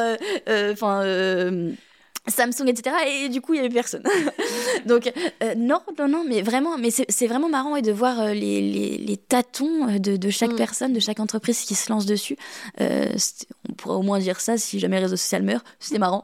enfin. 0.72 1.02
oui. 1.02 1.08
euh, 1.08 1.72
Samsung, 2.28 2.68
etc. 2.68 2.96
Et 3.08 3.30
du 3.30 3.42
coup, 3.42 3.54
il 3.54 3.58
y 3.58 3.60
avait 3.60 3.70
personne. 3.70 4.04
Donc, 4.86 5.12
euh, 5.44 5.56
non, 5.56 5.82
non, 6.00 6.08
non, 6.08 6.24
mais 6.28 6.42
vraiment, 6.42 6.78
mais 6.78 6.90
c'est 6.90 7.28
vraiment 7.28 7.50
marrant 7.50 7.76
et 7.76 7.82
de 7.82 7.92
voir 7.92 8.20
euh, 8.22 8.34
les, 8.34 8.62
les, 8.62 8.98
les, 8.98 9.18
tâtons 9.18 9.98
de, 10.00 10.16
de 10.16 10.30
chaque 10.30 10.54
mm. 10.54 10.56
personne, 10.56 10.94
de 10.94 11.02
chaque 11.02 11.20
entreprise 11.20 11.60
qui 11.62 11.76
se 11.76 11.92
lance 11.92 12.06
dessus. 12.06 12.38
Euh, 12.80 13.14
on 13.70 13.74
pourrait 13.74 13.96
au 13.96 14.04
moins 14.04 14.20
dire 14.20 14.40
ça 14.40 14.58
si 14.58 14.80
jamais 14.80 14.98
le 14.98 15.04
réseau 15.04 15.18
social 15.18 15.44
meurt. 15.44 15.66
C'était 15.80 16.00
marrant. 16.00 16.24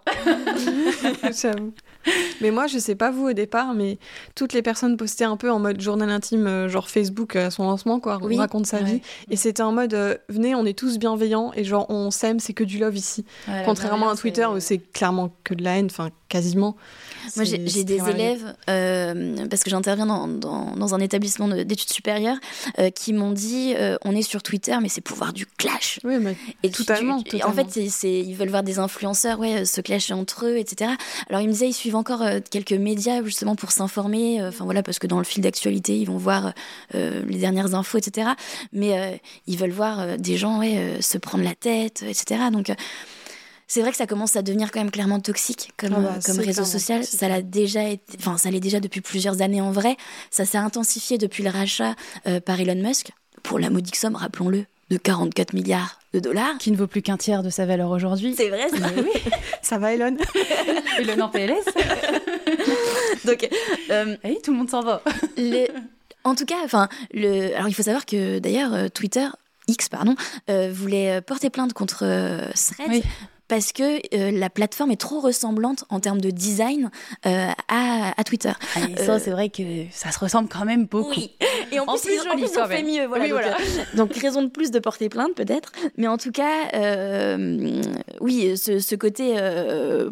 J'avoue. 1.42 1.74
Mais 2.42 2.52
moi, 2.52 2.68
je 2.68 2.78
sais 2.78 2.96
pas 2.96 3.12
vous 3.12 3.30
au 3.30 3.34
départ, 3.34 3.74
mais 3.74 3.98
toutes 4.36 4.54
les 4.54 4.62
personnes 4.62 4.96
postaient 4.98 5.26
un 5.26 5.38
peu 5.38 5.52
en 5.52 5.60
mode 5.60 5.82
journal 5.82 6.10
intime, 6.10 6.48
euh, 6.48 6.70
genre 6.70 6.90
Facebook 6.90 7.36
à 7.36 7.52
son 7.52 7.64
lancement, 7.64 8.00
quoi. 8.00 8.20
On 8.22 8.28
oui. 8.28 8.38
raconte 8.38 8.66
sa 8.66 8.78
ouais. 8.78 8.84
vie. 8.84 9.02
Et 9.30 9.36
c'était 9.36 9.64
en 9.64 9.72
mode, 9.72 9.94
euh, 9.94 10.16
venez, 10.30 10.56
on 10.56 10.66
est 10.66 10.78
tous 10.78 10.98
bienveillants 10.98 11.52
et 11.56 11.64
genre, 11.64 11.86
on 11.90 12.12
s'aime, 12.12 12.40
c'est 12.40 12.54
que 12.54 12.64
du 12.64 12.78
love 12.78 12.96
ici. 12.96 13.26
Contrairement 13.66 14.10
à 14.10 14.16
Twitter 14.16 14.46
où 14.46 14.60
c'est 14.60 14.78
clairement 14.78 15.32
que 15.44 15.54
de 15.54 15.64
la 15.64 15.78
haine, 15.78 15.88
enfin, 15.88 16.10
quasiment. 16.30 16.78
Moi, 17.36 17.44
j'ai 17.44 17.84
des 17.84 18.10
élèves, 18.10 18.56
euh, 18.70 19.48
parce 19.50 19.64
que 19.64 19.70
j'interviens 19.70 20.06
dans, 20.06 20.28
dans, 20.28 20.76
dans, 20.76 20.96
un 20.96 21.00
établissement 21.00 21.48
d'études 21.48 21.92
supérieures, 21.92 22.38
euh, 22.78 22.90
qui 22.92 23.14
m'ont 23.14 23.32
dit 23.32 23.74
euh, 23.76 23.98
on 24.06 24.16
est 24.16 24.22
sur 24.22 24.42
Twitter, 24.42 24.76
mais 24.82 24.90
c'est 24.90 25.02
pour 25.02 25.18
voir 25.18 25.34
du 25.34 25.46
clash. 25.46 26.00
Oui, 26.04 26.18
mais 26.20 26.38
et 26.64 26.70
totalement, 26.70 27.22
tu, 27.22 27.32
totalement. 27.32 27.52
En 27.52 27.56
fait, 27.56 27.72
c 27.72 27.86
est, 27.86 27.90
c 27.90 28.08
est, 28.08 28.22
ils 28.22 28.36
veulent 28.36 28.50
voir 28.50 28.64
des 28.64 28.80
influenceurs 28.80 29.40
ouais, 29.40 29.66
se 29.66 29.82
clasher 29.82 30.14
entre 30.14 30.46
eux, 30.46 30.58
etc. 30.58 30.92
Alors, 31.30 31.42
ils 31.42 31.48
me 31.48 31.54
disaient 31.54 31.70
ils 31.70 31.89
suivent 31.90 31.96
encore 31.96 32.22
euh, 32.22 32.40
quelques 32.48 32.74
médias 32.74 33.24
justement 33.24 33.56
pour 33.56 33.72
s'informer, 33.72 34.44
enfin 34.44 34.64
voilà, 34.64 34.84
parce 34.84 35.00
que 35.00 35.08
dans 35.08 35.18
le 35.18 35.24
fil 35.24 35.42
d'actualité, 35.42 35.98
ils 35.98 36.06
vont 36.06 36.18
voir 36.18 36.54
euh, 36.94 37.24
les 37.28 37.40
dernières 37.40 37.74
infos, 37.74 37.98
etc. 37.98 38.30
Mais 38.74 39.00
euh, 39.00 39.18
ils 39.48 39.58
veulent 39.58 39.72
voir 39.72 40.18
des 40.20 40.38
gens 40.38 40.60
ouais, 40.60 40.98
se 41.02 41.18
prendre 41.18 41.44
la 41.44 41.56
tête, 41.56 42.04
etc. 42.08 42.42
Donc, 42.52 42.72
c'est 43.68 43.82
vrai 43.82 43.92
que 43.92 43.98
ça 43.98 44.06
commence 44.08 44.36
à 44.36 44.42
devenir 44.44 44.72
quand 44.72 44.80
même 44.80 44.92
clairement 44.92 45.20
toxique 45.20 45.72
comme, 45.78 45.94
Ah 45.98 46.00
bah, 46.00 46.20
comme 46.26 46.38
réseau 46.40 46.64
social. 46.64 47.02
toxique. 47.02 47.20
Ça 47.20 47.28
l'a 47.28 47.42
déjà 47.42 47.84
été, 47.88 48.18
enfin, 48.20 48.38
ça 48.38 48.52
l'est 48.52 48.60
déjà 48.60 48.80
depuis 48.80 49.02
plusieurs 49.02 49.42
années 49.42 49.62
en 49.62 49.72
vrai. 49.72 49.98
Ça 50.30 50.46
s'est 50.46 50.58
intensifié 50.58 51.18
depuis 51.18 51.44
le 51.44 51.50
rachat 51.50 51.96
euh, 52.28 52.40
par 52.40 52.60
Elon 52.60 52.76
Musk 52.88 53.12
pour 53.42 53.58
la 53.58 53.70
modique 53.70 53.96
somme, 53.96 54.16
rappelons-le, 54.16 54.66
de 54.90 54.98
44 54.98 55.54
milliards 55.54 56.00
de 56.14 56.20
dollars. 56.20 56.58
Qui 56.60 56.72
ne 56.72 56.78
vaut 56.78 56.88
plus 56.88 57.02
qu'un 57.02 57.18
tiers 57.18 57.44
de 57.44 57.50
sa 57.50 57.66
valeur 57.66 57.92
aujourd'hui. 57.92 58.34
C'est 58.36 58.50
vrai, 58.50 58.68
c'est 58.70 59.02
oui. 59.02 59.12
Ça 59.62 59.78
va, 59.78 59.94
Elon? 59.94 60.18
Elon 61.00 61.24
en 61.24 61.30
PLS 61.30 61.66
Donc, 63.26 63.48
euh, 63.92 64.16
oui, 64.24 64.38
tout 64.44 64.52
le 64.52 64.58
monde 64.58 64.70
s'en 64.70 64.82
va. 64.82 65.02
En 66.24 66.36
tout 66.36 66.46
cas, 66.46 66.58
enfin, 66.64 66.90
le... 67.14 67.56
alors 67.56 67.70
il 67.70 67.74
faut 67.74 67.84
savoir 67.84 68.06
que 68.06 68.40
d'ailleurs 68.40 68.74
euh, 68.74 68.88
Twitter 68.90 69.28
X 69.68 69.88
pardon 69.88 70.16
euh, 70.50 70.70
voulait 70.74 71.22
porter 71.22 71.50
plainte 71.50 71.74
contre 71.74 72.00
Threads 72.00 73.04
parce 73.50 73.74
que 73.74 74.00
euh, 74.16 74.32
la 74.32 74.50
plateforme 74.50 74.92
est 74.92 75.02
trop 75.02 75.20
ressemblante 75.20 75.84
en 75.90 76.00
termes 76.00 76.22
de 76.22 76.30
design 76.30 76.92
euh, 77.26 77.50
à, 77.68 78.24
Twitter. 78.24 78.52
Ah, 78.76 78.80
ça, 78.96 79.14
euh, 79.14 79.20
c'est 79.22 79.32
vrai 79.32 79.50
que 79.50 79.64
ça 79.92 80.12
se 80.12 80.20
ressemble 80.20 80.48
quand 80.48 80.66
même 80.66 80.86
beaucoup. 80.86 81.10
Oui. 81.10 81.32
Et 81.72 81.80
en, 81.80 81.86
plus, 81.86 82.00
ils, 82.06 82.24
joli, 82.24 82.44
ont 82.44 82.68
fait 82.68 82.84
mieux. 82.84 83.08
Voilà, 83.08 83.58
donc, 83.96 84.14
raison 84.16 84.44
de 84.44 84.50
plus 84.50 84.70
de 84.72 84.80
porter 84.80 85.10
plainte, 85.10 85.34
peut-être. 85.34 85.72
Mais 85.98 86.08
en 86.08 86.18
tout 86.18 86.32
cas, 86.32 86.70
oui, 88.22 88.56
ce, 88.56 88.96
côté 88.96 89.36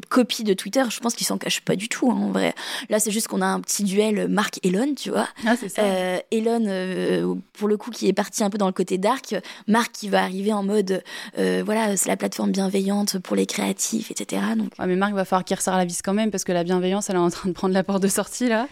copie 0.10 0.44
de 0.44 0.54
Twitter, 0.54 0.84
je 0.90 1.00
pense 1.00 1.14
qu'ils 1.14 1.28
s'en 1.28 1.38
cachent 1.38 1.62
pas 1.62 1.76
du 1.76 1.90
tout, 1.90 2.12
hein, 2.12 2.18
en 2.20 2.32
vrai. 2.32 2.56
Là, 2.90 3.00
c'est 3.00 3.12
juste 3.12 3.28
qu'on 3.28 3.42
a 3.42 3.46
un 3.46 3.62
petit 3.62 3.84
duel 3.84 4.28
Marc-Elon, 4.28 4.96
tu 4.96 5.12
vois. 5.12 5.28
Ah, 5.46 5.56
c'est 5.60 5.70
ça. 5.70 5.84
Elon, 6.32 7.40
pour 7.54 7.68
le 7.68 7.78
coup, 7.78 7.92
qui 7.92 8.08
est 8.08 8.14
parti 8.14 8.44
un 8.44 8.50
peu 8.50 8.58
dans 8.58 8.68
le 8.68 8.74
côté 8.74 8.98
dark. 8.98 9.36
Marc 9.68 9.92
qui 9.92 10.10
va 10.10 10.24
arriver 10.24 10.54
en 10.54 10.64
mode, 10.64 11.04
voilà, 11.36 11.96
c'est 11.98 12.10
la 12.10 12.18
plateforme 12.18 12.52
bienveillante 12.52 13.20
pour 13.28 13.36
les 13.36 13.46
créatifs, 13.46 14.10
etc. 14.10 14.42
Donc... 14.56 14.70
mais 14.80 14.96
Marc 14.96 15.14
va 15.14 15.26
falloir 15.26 15.44
qu'il 15.44 15.58
resserre 15.58 15.76
la 15.76 15.84
vis 15.84 16.02
quand 16.02 16.14
même 16.14 16.32
parce 16.32 16.46
que 16.46 16.54
la 16.54 16.64
bienveillance, 16.64 17.10
elle 17.10 17.18
est 17.18 17.20
en 17.20 17.30
train 17.30 17.50
de 17.50 17.54
prendre 17.54 17.74
la 17.74 17.84
porte 17.84 18.02
de 18.02 18.08
sortie 18.08 18.48
là. 18.48 18.68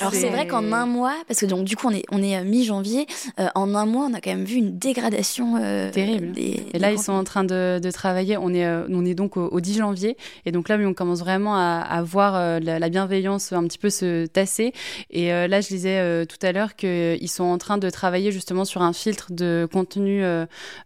Alors 0.00 0.14
c'est 0.14 0.30
vrai 0.30 0.46
qu'en 0.46 0.72
un 0.72 0.86
mois, 0.86 1.14
parce 1.28 1.40
que 1.40 1.46
donc 1.46 1.64
du 1.64 1.76
coup 1.76 1.88
on 1.88 1.94
est 1.94 2.04
on 2.10 2.22
est 2.22 2.38
euh, 2.38 2.44
mi-janvier, 2.44 3.06
euh, 3.38 3.48
en 3.54 3.74
un 3.74 3.84
mois 3.84 4.08
on 4.10 4.14
a 4.14 4.20
quand 4.22 4.30
même 4.30 4.44
vu 4.44 4.56
une 4.56 4.78
dégradation 4.78 5.56
euh, 5.62 5.90
terrible. 5.90 6.32
et 6.38 6.78
là 6.78 6.90
ils 6.90 6.98
sont 6.98 7.12
en 7.12 7.24
train 7.24 7.44
de, 7.44 7.78
de, 7.82 7.90
travailler. 7.90 8.38
On 8.38 8.54
est 8.54 8.66
on 8.66 9.04
est 9.04 9.14
donc 9.14 9.36
au, 9.36 9.60
10 9.60 9.76
janvier 9.76 10.16
et 10.46 10.52
donc 10.52 10.70
là 10.70 10.78
on 10.80 10.94
commence 10.94 11.18
vraiment 11.18 11.56
à, 11.56 11.80
à 11.80 12.02
voir 12.02 12.60
la, 12.60 12.88
bienveillance 12.88 13.52
un 13.52 13.64
petit 13.64 13.78
peu 13.78 13.90
se 13.90 14.24
tasser. 14.24 14.72
Et 15.10 15.28
là 15.28 15.60
je 15.60 15.68
disais 15.68 16.26
tout 16.26 16.38
à 16.40 16.52
l'heure 16.52 16.76
qu'ils 16.76 17.28
sont 17.28 17.44
en 17.44 17.58
train 17.58 17.76
de 17.76 17.90
travailler 17.90 18.32
justement 18.32 18.64
sur 18.64 18.80
un 18.80 18.94
filtre 18.94 19.32
de 19.32 19.68
contenu. 19.70 20.22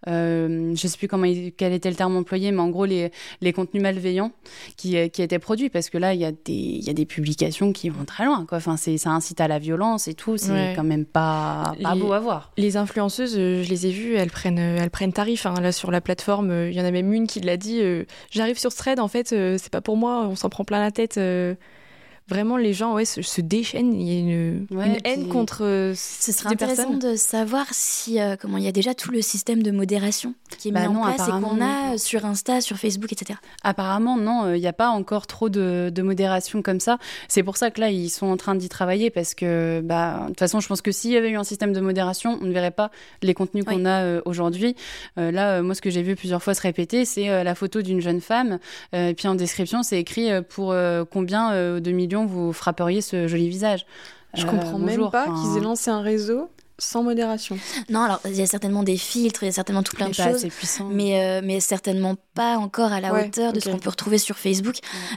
je 0.06 0.72
sais 0.74 0.98
plus 0.98 1.06
comment 1.06 1.32
quel 1.56 1.72
était 1.72 1.90
le 1.90 1.96
terme 1.96 2.16
employé, 2.16 2.50
mais 2.50 2.60
en 2.60 2.70
gros 2.70 2.84
les 2.84 3.11
les 3.40 3.52
contenus 3.52 3.82
malveillants 3.82 4.32
qui, 4.76 4.96
euh, 4.96 5.08
qui 5.08 5.22
étaient 5.22 5.38
produits. 5.38 5.70
Parce 5.70 5.90
que 5.90 5.98
là, 5.98 6.14
il 6.14 6.20
y, 6.20 6.24
a 6.24 6.32
des, 6.32 6.52
y 6.52 6.90
a 6.90 6.92
des 6.92 7.06
publications 7.06 7.72
qui 7.72 7.88
vont 7.88 8.04
très 8.04 8.24
loin. 8.24 8.44
Quoi. 8.46 8.58
Enfin, 8.58 8.76
ça 8.76 9.10
incite 9.10 9.40
à 9.40 9.48
la 9.48 9.58
violence 9.58 10.08
et 10.08 10.14
tout. 10.14 10.36
C'est 10.36 10.74
quand 10.74 10.84
même 10.84 11.04
pas, 11.04 11.74
pas 11.82 11.94
beau 11.94 12.12
à 12.12 12.20
voir. 12.20 12.52
Les 12.56 12.76
influenceuses, 12.76 13.36
euh, 13.38 13.62
je 13.62 13.68
les 13.68 13.86
ai 13.86 13.90
vues, 13.90 14.14
elles 14.14 14.30
prennent, 14.30 14.58
euh, 14.58 14.78
elles 14.80 14.90
prennent 14.90 15.12
tarif. 15.12 15.46
Hein, 15.46 15.54
là, 15.60 15.72
sur 15.72 15.90
la 15.90 16.00
plateforme, 16.00 16.68
il 16.68 16.74
y 16.74 16.80
en 16.80 16.84
a 16.84 16.90
même 16.90 17.12
une 17.12 17.26
qui 17.26 17.40
l'a 17.40 17.56
dit 17.56 17.80
J'arrive 18.30 18.58
sur 18.58 18.74
Thread, 18.74 19.00
en 19.00 19.08
fait, 19.08 19.28
c'est 19.28 19.70
pas 19.70 19.80
pour 19.80 19.96
moi, 19.96 20.26
on 20.28 20.36
s'en 20.36 20.48
prend 20.48 20.64
plein 20.64 20.80
la 20.80 20.90
tête 20.90 21.18
vraiment 22.28 22.56
les 22.56 22.72
gens 22.72 22.94
ouais, 22.94 23.04
se, 23.04 23.40
déchaînent. 23.40 23.94
Il 23.94 24.08
y 24.08 24.16
a 24.16 24.20
une, 24.20 24.66
haine 25.04 25.28
contre 25.28 25.64
euh, 25.64 25.94
Ce 25.96 26.32
serait 26.32 26.50
intéressant 26.50 26.94
de 26.94 27.16
savoir 27.16 27.66
si 27.72 28.20
euh, 28.20 28.36
comment 28.40 28.58
il 28.58 28.64
y 28.64 28.68
a 28.68 28.72
déjà 28.72 28.94
tout 28.94 29.10
le 29.10 29.22
système 29.22 29.62
de 29.62 29.70
modération 29.70 30.34
qui 30.58 30.68
est 30.68 30.70
mis 30.70 30.80
bah 30.80 30.90
en 30.90 31.02
place 31.02 31.28
et 31.28 31.30
qu'on 31.30 31.60
a 31.60 31.98
sur 31.98 32.24
Insta, 32.24 32.60
sur 32.60 32.76
Facebook, 32.76 33.12
etc. 33.12 33.38
Apparemment, 33.62 34.16
non, 34.16 34.44
euh, 34.44 34.56
il 34.56 34.60
n'y 34.60 34.66
a 34.66 34.72
pas 34.72 34.88
encore 34.88 35.26
trop 35.26 35.48
de, 35.48 35.92
modération 36.02 36.62
comme 36.62 36.80
ça. 36.80 36.98
C'est 37.28 37.42
pour 37.42 37.56
ça 37.56 37.70
que 37.70 37.80
là, 37.80 37.90
ils 37.90 38.10
sont 38.10 38.26
en 38.26 38.36
train 38.36 38.54
d'y 38.54 38.68
travailler 38.68 39.10
parce 39.10 39.34
que, 39.34 39.80
bah, 39.84 40.22
de 40.22 40.28
toute 40.28 40.40
façon, 40.40 40.58
je 40.58 40.66
pense 40.66 40.82
que 40.82 40.90
s'il 40.90 41.12
y 41.12 41.16
avait 41.16 41.30
eu 41.30 41.36
un 41.36 41.44
système 41.44 41.72
de 41.72 41.80
modération, 41.80 42.38
on 42.40 42.46
ne 42.46 42.52
verrait 42.52 42.72
pas 42.72 42.90
les 43.22 43.34
contenus 43.34 43.64
qu'on 43.64 43.86
a 43.86 44.20
aujourd'hui. 44.24 44.74
là, 45.16 45.62
moi, 45.62 45.74
ce 45.74 45.80
que 45.80 45.90
j'ai 45.90 46.02
vu 46.02 46.16
plusieurs 46.16 46.42
fois 46.42 46.54
se 46.54 46.60
répéter, 46.60 47.04
c'est 47.04 47.44
la 47.44 47.54
photo 47.54 47.82
d'une 47.82 48.00
jeune 48.00 48.20
femme. 48.20 48.58
et 48.92 49.14
puis 49.14 49.28
en 49.28 49.36
description, 49.36 49.84
c'est 49.84 50.00
écrit 50.00 50.28
pour 50.48 50.74
combien 51.10 51.80
de 51.80 51.90
millions 51.92 52.11
vous 52.26 52.52
frapperiez 52.52 53.00
ce 53.00 53.26
joli 53.26 53.48
visage. 53.48 53.86
Je 54.34 54.46
comprends 54.46 54.80
euh, 54.80 54.84
même 54.84 55.10
pas 55.10 55.26
qu'ils 55.26 55.58
aient 55.58 55.64
lancé 55.64 55.90
un 55.90 56.00
réseau 56.00 56.48
sans 56.82 57.02
modération. 57.02 57.58
Non, 57.88 58.00
alors 58.00 58.20
il 58.26 58.36
y 58.36 58.42
a 58.42 58.46
certainement 58.46 58.82
des 58.82 58.96
filtres, 58.96 59.42
il 59.42 59.46
y 59.46 59.48
a 59.48 59.52
certainement 59.52 59.82
tout 59.82 59.94
plein 59.94 60.08
de 60.08 60.14
choses, 60.14 60.46
mais 60.90 61.20
euh, 61.20 61.40
mais 61.44 61.60
certainement 61.60 62.16
pas 62.34 62.56
encore 62.56 62.92
à 62.92 63.00
la 63.00 63.12
hauteur 63.12 63.52
de 63.52 63.60
ce 63.60 63.68
qu'on 63.68 63.78
peut 63.78 63.90
retrouver 63.90 64.18
sur 64.18 64.36
Facebook. 64.36 64.76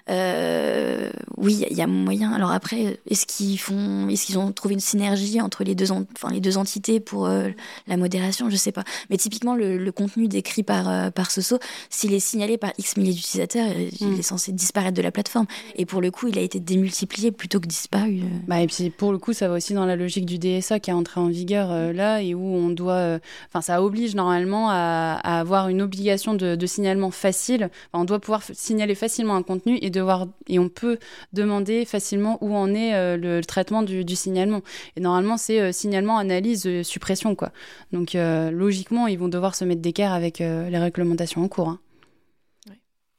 Euh, 0.10 1.10
oui, 1.38 1.66
il 1.70 1.78
y, 1.78 1.82
a 1.82 1.88
moyen. 1.88 2.34
Alors 2.34 2.52
après, 2.52 3.00
est-ce 3.10 3.26
qu'ils 3.26 3.60
font, 3.60 4.10
est-ce 4.10 4.26
qu'ils 4.26 4.38
ont 4.38 4.52
trouvé 4.52 4.74
une 4.74 4.80
synergie 4.80 5.42
entre 5.42 5.64
les 5.64 5.76
deux, 5.76 5.92
enfin 5.92 6.30
les 6.32 6.42
deux 6.42 6.58
entités 6.58 7.00
pour 7.00 7.26
euh, 7.26 7.50
la 7.88 7.98
modération? 7.98 8.50
Je 8.50 8.56
sais 8.58 8.72
pas. 8.72 8.84
Mais 9.10 9.18
typiquement, 9.18 9.56
le, 9.56 9.92
contenu 9.92 10.28
décrit 10.28 10.64
par 10.64 11.12
par 11.14 11.32
Soso, 11.32 11.58
s'il 11.90 12.14
est 12.14 12.20
signalé 12.20 12.58
par 12.58 12.74
X 12.78 12.98
milliers 12.98 13.14
d'utilisateurs, 13.14 13.68
il 14.00 14.08
mm. 14.08 14.20
est 14.20 14.24
censé 14.24 14.52
disparaître 14.52 14.96
de 14.96 15.02
la 15.02 15.12
plateforme. 15.12 15.46
Et 15.76 15.86
pour 15.86 16.02
le 16.02 16.12
coup, 16.12 16.28
il 16.28 16.38
a 16.38 16.42
été 16.42 16.60
démultiplié 16.60 17.32
plutôt 17.32 17.60
que 17.60 17.68
disparu. 17.68 18.22
Bah 18.48 18.62
et 18.62 18.68
puis 18.68 18.90
pour 18.90 19.12
le 19.12 19.18
coup, 19.18 19.34
ça 19.34 19.48
va 19.48 19.56
aussi 19.56 19.74
dans 19.74 19.86
la 19.86 19.96
logique 19.96 20.26
du 20.26 20.38
DSA 20.38 20.80
qui 20.80 20.90
est 20.90 20.94
entré 20.94 21.20
en 21.20 21.28
vigueur 21.28 21.55
euh, 21.64 21.94
là 21.94 22.22
et 22.22 22.34
où 22.34 22.42
on 22.42 22.70
doit, 22.70 22.94
euh, 22.94 23.20
enfin 23.48 23.62
ça 23.62 23.82
oblige 23.82 24.16
normalement 24.16 24.70
à, 24.70 25.14
avoir 25.24 25.70
une 25.70 25.82
obligation 25.82 26.34
de, 26.34 26.66
signalement 26.66 27.12
facile. 27.12 27.70
on 27.94 28.06
doit 28.06 28.20
pouvoir 28.20 28.42
signaler 28.54 28.96
facilement 28.96 29.36
un 29.36 29.44
contenu 29.44 29.78
et 29.82 29.90
devoir 29.90 30.28
et 30.48 30.60
on 30.60 30.70
peut 30.70 30.98
demander 31.34 31.86
facilement 31.86 32.38
où 32.42 32.56
en 32.56 32.74
est 32.74 32.94
euh, 32.96 33.18
le, 33.18 33.44
traitement 33.44 33.84
du, 33.84 34.16
signalement. 34.16 34.62
Et 34.96 35.02
normalement 35.02 35.38
c'est 35.38 35.72
signalement, 35.72 36.18
analyse, 36.18 36.82
suppression 36.84 37.36
quoi. 37.36 37.52
Donc 37.92 38.14
logiquement 38.14 39.08
ils 39.08 39.20
vont 39.20 39.28
devoir 39.28 39.56
se 39.56 39.66
mettre 39.66 39.82
d'équerre 39.82 40.14
avec 40.14 40.40
les 40.40 40.78
réglementations 40.78 41.44
en 41.44 41.48
cours. 41.48 41.70
Hein. 41.70 41.80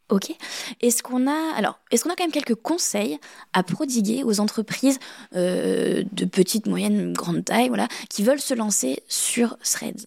Ok. 0.09 0.33
Est-ce 0.81 1.03
qu'on 1.03 1.27
a 1.27 1.55
alors 1.57 1.81
est-ce 1.91 2.05
qu'on 2.05 2.11
a 2.11 2.17
quand 2.17 2.25
même 2.25 2.33
quelques 2.33 2.55
conseils 2.55 3.19
à 3.53 3.65
prodiguer 3.65 4.23
aux 4.23 4.39
entreprises 4.39 4.99
euh, 5.35 6.05
de 6.13 6.25
petite, 6.25 6.67
moyenne, 6.67 7.13
grande 7.13 7.45
taille, 7.45 7.69
voilà, 7.69 7.89
qui 8.09 8.23
veulent 8.23 8.41
se 8.41 8.55
lancer 8.55 9.03
sur 9.09 9.59
Threads? 9.59 10.07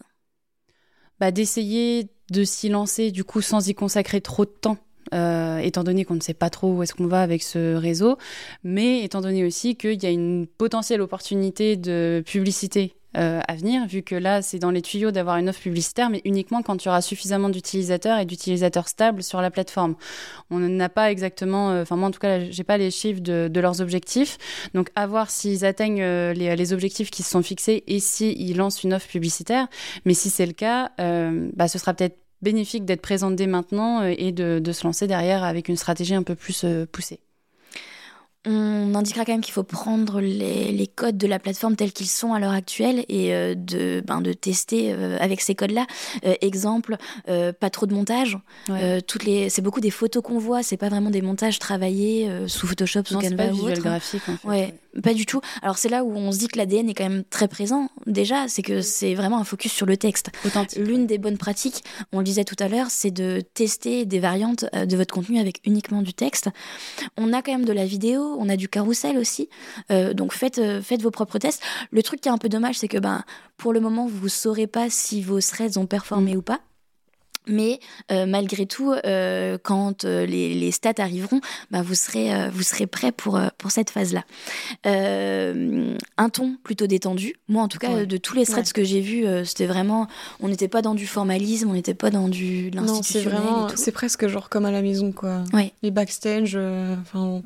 Bah, 1.19 1.31
d'essayer 1.31 2.07
de 2.31 2.43
s'y 2.45 2.69
lancer 2.69 3.12
du 3.12 3.25
coup 3.25 3.41
sans 3.41 3.67
y 3.67 3.75
consacrer 3.75 4.21
trop 4.21 4.45
de 4.45 4.51
temps. 4.51 4.77
Euh, 5.13 5.57
étant 5.57 5.83
donné 5.83 6.05
qu'on 6.05 6.13
ne 6.13 6.21
sait 6.21 6.35
pas 6.35 6.51
trop 6.51 6.71
où 6.71 6.83
est-ce 6.83 6.93
qu'on 6.93 7.07
va 7.07 7.23
avec 7.23 7.41
ce 7.41 7.73
réseau, 7.73 8.17
mais 8.63 9.03
étant 9.03 9.21
donné 9.21 9.43
aussi 9.43 9.75
qu'il 9.75 10.01
y 10.01 10.05
a 10.05 10.12
une 10.12 10.45
potentielle 10.45 11.01
opportunité 11.01 11.77
de 11.77 12.21
publicité 12.23 12.93
euh, 13.17 13.41
à 13.48 13.56
venir, 13.56 13.88
vu 13.88 14.04
que 14.04 14.15
là, 14.15 14.41
c'est 14.41 14.60
dans 14.60 14.69
les 14.69 14.82
tuyaux 14.82 15.12
d'avoir 15.12 15.38
une 15.38 15.50
offre 15.50 15.62
publicitaire, 15.62 16.10
mais 16.10 16.22
uniquement 16.26 16.62
quand 16.62 16.84
il 16.84 16.88
y 16.88 16.89
aura 16.89 17.02
suffisamment 17.02 17.50
d'utilisateurs 17.50 18.19
et 18.19 18.26
d'utilisateurs 18.26 18.88
stables 18.88 19.24
sur 19.24 19.41
la 19.41 19.50
plateforme. 19.50 19.95
On 20.52 20.60
n'a 20.60 20.89
pas 20.89 21.12
exactement, 21.12 21.72
euh, 21.72 21.82
enfin 21.82 21.95
moi 21.95 22.10
en 22.10 22.12
tout 22.12 22.19
cas, 22.19 22.39
j'ai 22.50 22.63
pas 22.63 22.78
les 22.78 22.91
chiffres 22.91 23.22
de, 23.22 23.60
leurs 23.60 23.82
objectifs. 23.82 24.38
Donc 24.74 24.89
à 24.95 25.08
voir 25.08 25.32
s'ils 25.32 25.65
atteignent 25.65 26.02
euh, 26.02 26.34
les, 26.34 26.74
objectifs 26.74 27.10
qui 27.10 27.24
se 27.24 27.32
sont 27.32 27.41
fixés 27.41 27.84
et 27.88 28.00
s'ils 28.00 28.56
lancent 28.56 28.84
une 28.84 28.93
offre 28.93 29.08
publicitaire. 29.08 29.67
Mais 30.06 30.13
si 30.13 30.30
c'est 30.30 30.45
le 30.45 30.54
cas, 30.54 30.91
bah, 30.98 31.67
ce 31.67 31.80
sera 31.80 31.93
peut-être 31.93 32.17
bénéfique 32.41 32.86
d'être 32.86 33.02
présent 33.02 33.32
dès 33.32 33.48
maintenant 33.48 34.04
et 34.04 34.32
de, 34.32 34.60
de, 34.60 34.72
se 34.72 34.84
lancer 34.84 35.08
derrière 35.08 35.43
avec 35.43 35.67
une 35.67 35.76
stratégie 35.76 36.13
un 36.13 36.24
peu 36.24 36.36
plus 36.36 36.65
poussée. 36.91 37.19
On 38.45 38.95
indiquera 38.95 39.25
quand 39.25 39.34
même 39.34 39.41
qu'il 39.41 39.54
faut 39.54 39.63
prendre 39.63 40.21
les, 40.21 40.88
codes 40.88 41.17
de 41.17 41.28
la 41.28 41.39
plateforme 41.39 41.75
tels 41.75 41.91
qu'ils 41.91 42.08
sont 42.08 42.34
à 42.34 42.39
l'heure 42.39 42.54
actuelle 42.54 43.04
et 43.10 43.34
euh, 43.34 43.54
de, 43.54 44.02
ben, 44.06 44.21
de 44.21 44.32
tester 44.32 44.93
euh, 44.93 45.17
avec 45.19 45.41
ces 45.41 45.56
codes-là. 45.56 45.86
Euh, 46.25 46.36
exemple, 46.39 46.95
pas 47.25 47.69
trop 47.69 47.86
de 47.86 47.93
montage. 47.93 48.38
toutes 49.08 49.25
les, 49.25 49.49
c'est 49.49 49.62
beaucoup 49.62 49.82
des 49.82 49.91
photos 49.91 50.23
qu'on 50.23 50.39
voit, 50.39 50.63
c'est 50.63 50.78
pas 50.78 50.89
vraiment 50.89 51.10
des 51.10 51.21
montages 51.21 51.60
travaillés 51.60 52.30
sous 52.47 52.65
Photoshop, 52.65 53.04
sous 53.06 53.19
Canva 53.19 53.36
pas 53.36 53.54
ou 53.54 53.69
autre. 53.69 53.82
graphique. 53.82 54.21
En 54.30 54.38
fait. 54.38 54.47
ouais. 54.47 54.73
Pas 55.04 55.13
du 55.13 55.28
tout. 55.28 55.39
Alors 55.62 55.78
c'est 55.78 55.88
là 55.88 56.04
où 56.04 56.15
on 56.15 56.32
se 56.32 56.39
dit 56.39 56.47
que 56.47 56.58
l'ADN 56.58 56.89
est 56.89 56.95
quand 56.95 57.08
même 57.08 57.23
très 57.23 57.47
présent. 57.47 57.89
Déjà, 58.08 58.47
c'est 58.47 58.63
que 58.63 58.82
c'est 58.82 59.13
vraiment 59.13 59.38
un 59.38 59.43
focus 59.43 59.71
sur 59.71 59.86
le 59.86 59.97
texte. 59.97 60.32
L'une 60.78 61.06
des 61.06 61.19
bonnes 61.19 61.38
pratiques, 61.38 61.84
on 62.12 62.19
le 62.19 62.23
disait 62.23 62.43
tout 62.43 62.56
à 62.58 62.67
l'heure, 62.67 62.88
c'est 62.89 63.12
de 63.12 63.41
tester 63.54 64.06
des 64.06 64.19
variantes 64.19 64.65
de 64.73 64.97
votre 64.97 65.13
contenu 65.13 65.39
avec 65.39 65.62
uniquement 65.63 66.02
du 66.02 66.13
texte. 66.13 66.49
On 67.17 67.34
a 67.34 67.43
quand 67.43 67.52
même 67.52 67.65
de 67.65 67.73
la 67.73 67.86
vidéo, 67.86 68.28
on 68.37 68.49
a 68.49 68.55
du 68.55 68.69
carrousel 68.69 69.17
aussi. 69.17 69.49
Euh, 69.91 70.13
donc 70.13 70.33
faites, 70.33 70.59
euh, 70.59 70.81
faites 70.81 71.01
vos 71.01 71.11
propres 71.11 71.39
tests. 71.39 71.61
Le 71.91 72.03
truc 72.03 72.21
qui 72.21 72.29
est 72.29 72.31
un 72.31 72.37
peu 72.37 72.49
dommage, 72.49 72.77
c'est 72.77 72.87
que 72.87 72.97
ben, 72.97 73.23
pour 73.57 73.73
le 73.73 73.79
moment, 73.79 74.07
vous 74.07 74.25
ne 74.25 74.29
saurez 74.29 74.67
pas 74.67 74.89
si 74.89 75.21
vos 75.21 75.39
threads 75.39 75.77
ont 75.77 75.85
performé 75.85 76.35
ou 76.35 76.41
pas. 76.41 76.59
Mais 77.49 77.79
euh, 78.11 78.25
malgré 78.25 78.65
tout, 78.65 78.93
euh, 78.93 79.57
quand 79.61 80.05
euh, 80.05 80.25
les, 80.25 80.71
stats 80.71 80.93
arriveront, 80.99 81.41
bah, 81.71 81.81
vous 81.81 81.95
serez 81.95 82.49
vous 82.51 82.61
serez 82.61 82.85
prêt 82.85 83.11
pour 83.11 83.39
pour 83.57 83.71
cette 83.71 83.89
phase-là. 83.89 84.23
un 84.85 86.29
ton 86.29 86.57
plutôt 86.63 86.87
détendu. 86.87 87.35
Moi, 87.47 87.63
en 87.63 87.67
tout 87.67 87.79
cas, 87.79 88.05
de 88.05 88.17
tous 88.17 88.35
les 88.35 88.45
threads 88.45 88.71
que 88.73 88.83
j'ai 88.83 89.01
vus, 89.01 89.25
c'était 89.45 89.65
vraiment, 89.65 90.07
on 90.39 90.47
n'était 90.47 90.67
pas 90.67 90.81
dans 90.81 90.93
du 90.93 91.07
formalisme, 91.07 91.69
on 91.69 91.73
n'était 91.73 91.93
pas 91.93 92.11
dans 92.11 92.27
du 92.27 92.69
l'institutionnel. 92.69 93.23
c'est 93.23 93.29
vraiment, 93.29 93.67
c'est 93.75 93.91
presque 93.91 94.27
genre 94.27 94.49
comme 94.49 94.65
à 94.65 94.71
la 94.71 94.81
maison, 94.81 95.11
quoi. 95.11 95.43
Les 95.81 95.91
backstage, 95.91 96.55
enfin. 96.55 97.39
Mm. 97.39 97.43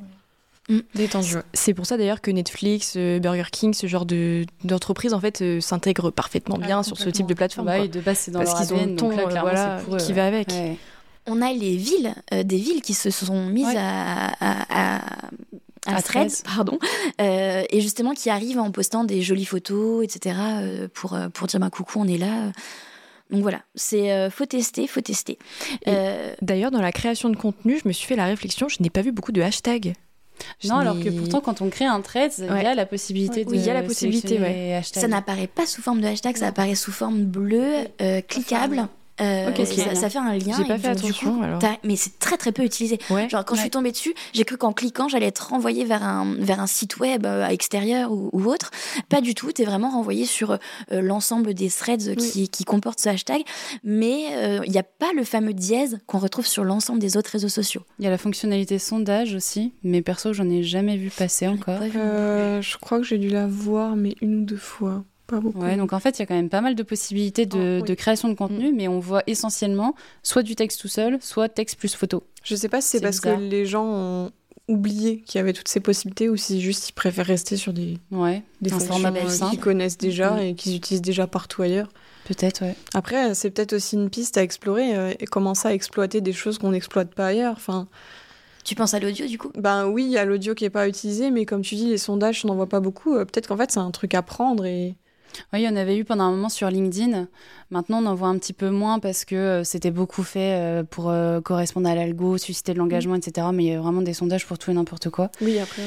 Détendu. 0.96 1.36
C'est 1.54 1.74
pour 1.74 1.86
ça 1.86 1.98
d'ailleurs 1.98 2.22
que 2.22 2.32
Netflix, 2.32 2.94
euh, 2.96 3.20
Burger 3.20 3.44
King, 3.52 3.74
ce 3.74 3.86
genre 3.88 4.06
de 4.06 4.46
d'entreprise 4.64 5.14
en 5.14 5.20
fait 5.20 5.42
euh, 5.42 5.60
s'intègrent 5.60 6.10
parfaitement 6.10 6.58
bien 6.58 6.84
sur 6.84 6.98
ce 6.98 7.10
type 7.10 7.28
de 7.28 7.34
plateforme. 7.34 7.68
Bah 7.68 7.88
de 7.88 8.00
base 8.00 8.20
c'est 8.20 8.32
dans 8.32 8.40
Parce 8.40 8.66
qu'ils 8.66 8.74
ont 8.74 8.86
le 8.86 8.96
ton 8.96 9.10
voilà, 9.10 9.82
qui 10.00 10.14
va 10.14 10.26
avec. 10.26 10.54
On 11.26 11.42
a 11.42 11.54
les 11.54 11.78
villes, 11.78 12.14
des 12.32 12.58
villes 12.58 12.82
qui 12.82 12.94
se 12.94 13.10
sont 13.10 13.46
mises 13.46 13.76
à, 13.78 14.34
à, 14.42 15.02
à, 15.86 16.02
Threads, 16.02 16.44
pardon, 16.44 16.78
et 17.20 17.82
justement 17.82 18.14
qui 18.14 18.30
arrivent 18.30 18.60
en 18.60 18.72
postant 18.72 19.04
des 19.04 19.22
jolies 19.22 19.46
photos, 19.46 20.04
etc. 20.04 20.36
pour 20.94 21.18
pour 21.34 21.48
dire 21.48 21.60
bah 21.60 21.70
coucou, 21.70 22.00
on 22.00 22.08
est 22.08 22.18
là. 22.18 22.52
Donc 23.32 23.42
voilà, 23.42 23.62
c'est 23.76 24.30
faut 24.30 24.46
tester, 24.46 24.88
faut 24.88 25.02
tester. 25.02 25.38
D'ailleurs, 26.42 26.72
dans 26.72 26.82
la 26.82 26.94
création 26.94 27.30
de 27.30 27.36
contenu, 27.36 27.80
je 27.84 27.88
me 27.88 27.94
suis 27.94 28.08
fait 28.08 28.16
la 28.16 28.26
réflexion, 28.26 28.70
je 28.70 28.82
n'ai 28.82 28.90
pas 28.90 29.02
vu 29.02 29.12
beaucoup 29.12 29.34
de 29.34 29.42
hashtags. 29.42 29.94
Non, 30.66 30.78
alors 30.78 31.00
que 31.00 31.10
pourtant, 31.10 31.42
quand 31.42 31.62
on 31.62 31.70
crée 31.70 31.86
un 31.86 32.02
thread, 32.02 32.32
il 32.38 32.46
y 32.46 32.66
a 32.66 32.76
la 32.76 32.86
possibilité 32.86 33.46
de. 33.46 33.50
Oui, 33.50 33.58
il 33.58 33.66
y 33.66 33.70
a 33.70 33.74
la 33.74 33.84
possibilité, 33.84 34.40
ouais. 34.40 34.82
Ça 34.84 35.08
n'apparaît 35.08 35.48
pas 35.48 35.66
sous 35.66 35.82
forme 35.82 36.02
de 36.02 36.08
hashtag, 36.08 36.38
ça 36.38 36.48
apparaît 36.48 36.76
sous 36.76 36.92
forme 36.92 37.24
bleue, 37.24 37.88
euh, 38.02 38.22
cliquable. 38.22 38.88
Euh, 39.22 39.54
ça, 39.96 40.10
fait 40.10 40.18
un 40.18 40.36
lien. 40.38 40.56
J'ai 40.58 40.66
pas 40.66 40.78
fait 40.78 40.88
attention. 40.88 41.42
alors. 41.44 41.60
Mais 41.84 41.96
c'est 41.96 42.18
très 42.20 42.38
très 42.38 42.52
peu 42.52 42.64
utilisé. 42.64 42.98
Genre 43.30 43.46
quand 43.46 43.56
je 43.56 43.62
suis 43.62 43.70
tombée 43.70 43.92
dessus, 43.92 44.14
j'ai 44.34 44.44
cru 44.44 44.58
qu'en 44.58 44.74
cliquant, 44.74 45.08
j'allais 45.08 45.28
être 45.28 45.50
renvoyée 45.50 45.86
vers 45.86 46.04
un 46.04 46.36
vers 46.40 46.60
un 46.60 46.68
site 46.68 46.98
web 46.98 47.26
euh, 47.26 47.46
extérieur 47.48 48.12
ou, 48.12 48.30
ou, 48.34 48.46
autre. 48.46 48.72
Pas 49.10 49.22
du 49.22 49.36
tout. 49.36 49.52
T'es 49.52 49.66
vraiment 49.66 49.92
renvoyé 49.92 50.26
sur 50.26 50.52
euh, 50.52 50.58
l'ensemble 51.02 51.54
des 51.54 51.70
threads 51.70 52.16
qui, 52.16 52.50
qui 52.50 52.66
comportent 52.66 53.00
ce 53.00 53.10
hashtag. 53.10 53.44
Mais 53.84 54.24
il 54.66 54.72
n'y 54.72 54.78
a 54.78 54.84
pas 54.84 55.12
le 55.16 55.24
fameux 55.24 55.54
dièse 55.54 56.00
qu'on 56.08 56.20
retrouve 56.20 56.48
sur 56.48 56.64
l'ensemble 56.64 57.00
des 57.00 57.18
autres 57.18 57.32
réseaux 57.32 57.50
sociaux. 57.50 57.82
Il 58.00 58.06
y 58.06 58.08
a 58.08 58.12
la 58.12 58.18
fonctionnalité 58.18 58.80
sondage 58.80 59.36
aussi, 59.36 59.74
mais 59.84 60.02
perso, 60.02 60.34
j'en 60.34 60.50
ai 60.50 60.64
jamais 60.64 60.98
vu 60.98 61.10
passer 61.10 61.48
encore. 61.48 61.82
je 61.84 62.78
crois 62.78 62.98
que 62.98 63.04
j'ai 63.04 63.18
dû 63.18 63.30
la 63.30 63.48
voir, 63.48 63.96
mais 63.96 64.16
une 64.22 64.42
ou 64.42 64.46
deux 64.46 64.58
fois. 64.58 65.04
Ouais, 65.32 65.78
donc 65.78 65.94
en 65.94 66.00
fait, 66.00 66.18
il 66.18 66.22
y 66.22 66.24
a 66.24 66.26
quand 66.26 66.36
même 66.36 66.50
pas 66.50 66.62
mal 66.62 66.76
de 66.76 66.84
possibilités 66.84 67.46
de, 67.46 67.82
ah, 67.88 67.96
création 67.96 68.30
de 68.30 68.34
contenu, 68.34 68.72
mm. 68.72 68.76
mais 68.76 68.88
on 68.88 69.00
voit 69.00 69.24
essentiellement 69.28 69.96
soit 70.22 70.44
du 70.44 70.56
texte 70.56 70.82
tout 70.82 70.88
seul, 70.88 71.18
soit 71.22 71.50
texte 71.50 71.78
plus 71.78 71.96
photo. 71.96 72.24
Je 72.44 72.56
sais 72.56 72.70
pas 72.70 72.82
si 72.82 72.90
c'est 72.90 73.02
parce 73.02 73.20
que 73.20 73.30
les 73.30 73.66
gens 73.66 73.86
ont 73.86 74.32
oublié 74.68 75.22
qu'il 75.22 75.40
y 75.40 75.42
avait 75.42 75.54
toutes 75.54 75.68
ces 75.68 75.80
possibilités 75.80 76.30
ou 76.30 76.38
si 76.38 76.62
juste 76.62 76.90
ils 76.90 76.94
préfèrent 76.94 77.26
rester 77.26 77.58
sur 77.58 77.74
des, 77.74 77.98
ouais, 78.12 78.44
des 78.62 78.70
fonctions 78.70 79.50
qu'ils 79.50 79.60
connaissent 79.60 79.98
déjà 79.98 80.32
mm. 80.32 80.40
et 80.40 80.56
qu'ils 80.56 80.76
utilisent 80.76 81.02
déjà 81.02 81.28
partout 81.28 81.62
ailleurs. 81.62 81.90
Peut-être, 82.26 82.62
ouais. 82.62 82.76
Après, 82.94 83.36
c'est 83.36 83.50
peut-être 83.50 83.74
aussi 83.74 83.96
une 83.96 84.10
piste 84.10 84.38
à 84.38 84.44
explorer 84.44 84.96
euh, 84.96 85.14
et 85.20 85.26
commencer 85.26 85.68
à 85.68 85.74
exploiter 85.74 86.22
des 86.22 86.32
choses 86.32 86.58
qu'on 86.58 86.72
n'exploite 86.72 87.14
pas 87.14 87.28
ailleurs. 87.28 87.54
Enfin, 87.58 87.88
tu 88.64 88.76
penses 88.76 88.94
à 88.94 89.00
l'audio 89.00 89.28
du 89.28 89.38
coup? 89.38 89.52
Ben 89.56 89.88
oui, 89.88 90.06
il 90.06 90.12
y 90.12 90.18
a 90.18 90.24
l'audio 90.24 90.54
qui 90.56 90.64
est 90.64 90.70
pas 90.70 90.88
utilisé, 90.88 91.32
mais 91.32 91.46
comme 91.46 91.62
tu 91.62 91.76
dis, 91.76 91.88
les 91.88 91.98
sondages, 91.98 92.46
on 92.46 92.48
n'en 92.48 92.56
voit 92.56 92.70
pas 92.70 92.80
beaucoup. 92.80 93.16
Euh, 93.16 93.26
peut-être 93.26 93.48
qu'en 93.48 93.58
fait, 93.58 93.72
c'est 93.72 93.80
un 93.80 93.92
truc 93.92 94.14
à 94.14 94.22
prendre 94.22 94.66
et 94.66 94.96
oui, 95.52 95.62
il 95.62 95.64
y 95.64 95.70
en 95.70 95.76
avait 95.76 95.98
eu 95.98 96.06
pendant 96.06 96.26
un 96.26 96.32
moment 96.32 96.50
sur 96.50 96.70
LinkedIn. 96.70 97.28
Maintenant, 97.72 98.04
on 98.04 98.06
en 98.06 98.16
voit 98.16 98.28
un 98.28 98.38
petit 98.38 98.54
peu 98.54 98.70
moins 98.70 99.00
parce 99.00 99.26
que 99.26 99.36
euh, 99.36 99.64
c'était 99.64 99.92
beaucoup 99.92 100.24
fait 100.24 100.54
euh, 100.54 100.84
pour 100.84 101.10
euh, 101.10 101.42
correspondre 101.42 101.90
à 101.90 101.96
l'algo, 101.96 102.38
susciter 102.38 102.74
de 102.74 102.78
l'engagement, 102.78 103.16
etc. 103.16 103.48
Mais 103.54 103.64
il 103.64 103.70
y 103.72 103.74
a 103.74 103.82
vraiment 103.82 104.02
des 104.02 104.14
sondages 104.14 104.46
pour 104.46 104.58
tout 104.58 104.72
et 104.72 104.74
n'importe 104.74 105.10
quoi. 105.10 105.32
Oui, 105.42 105.60
après. 105.60 105.82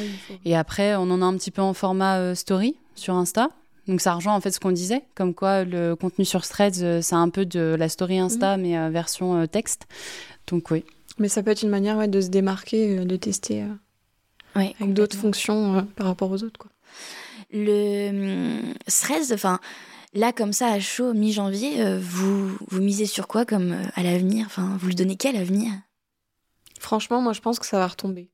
Et 0.45 0.57
après, 0.57 0.97
on 0.97 1.11
en 1.11 1.23
a 1.23 1.25
un 1.25 1.37
petit 1.37 1.51
peu 1.51 1.63
en 1.63 1.75
format 1.75 2.35
story 2.35 2.77
sur 2.95 3.15
Insta. 3.15 3.51
Donc 3.87 4.01
ça 4.01 4.15
rejoint 4.15 4.35
en 4.35 4.41
fait 4.41 4.51
ce 4.51 4.59
qu'on 4.59 4.73
disait, 4.73 5.05
comme 5.15 5.33
quoi 5.33 5.63
le 5.63 5.95
contenu 5.95 6.25
sur 6.25 6.45
Threads, 6.45 7.03
c'est 7.03 7.15
un 7.15 7.29
peu 7.29 7.47
de 7.47 7.77
la 7.79 7.89
story 7.89 8.19
Insta, 8.19 8.57
mais 8.57 8.91
version 8.91 9.47
texte. 9.47 9.87
Donc 10.49 10.73
oui. 10.73 10.85
Mais 11.19 11.29
ça 11.29 11.45
peut 11.45 11.53
être 11.53 11.63
une 11.63 11.69
manière 11.69 12.09
de 12.09 12.21
se 12.21 12.29
démarquer, 12.29 13.05
de 13.05 13.17
tester 13.17 13.63
avec 14.57 14.93
d'autres 14.93 15.17
fonctions 15.17 15.87
par 15.95 16.09
rapport 16.09 16.33
aux 16.33 16.43
autres. 16.43 16.59
Quoi. 16.59 16.71
Le 17.57 18.73
13, 18.87 19.31
hum, 19.31 19.35
enfin, 19.35 19.61
là, 20.15 20.33
comme 20.33 20.53
ça, 20.53 20.69
à 20.69 20.81
chaud, 20.81 21.15
mi-janvier, 21.15 21.83
euh, 21.83 21.99
vous, 22.01 22.57
vous 22.69 22.81
misez 22.81 23.07
sur 23.07 23.29
quoi 23.29 23.45
comme 23.45 23.73
euh, 23.73 23.85
à 23.95 24.03
l'avenir? 24.03 24.47
Enfin, 24.47 24.77
vous 24.79 24.89
lui 24.89 24.95
donnez 24.95 25.17
quel 25.17 25.37
avenir? 25.37 25.73
Franchement, 26.79 27.23
moi, 27.23 27.33
je 27.33 27.41
pense 27.41 27.59
que 27.59 27.67
ça 27.67 27.79
va 27.79 27.87
retomber. 27.87 28.29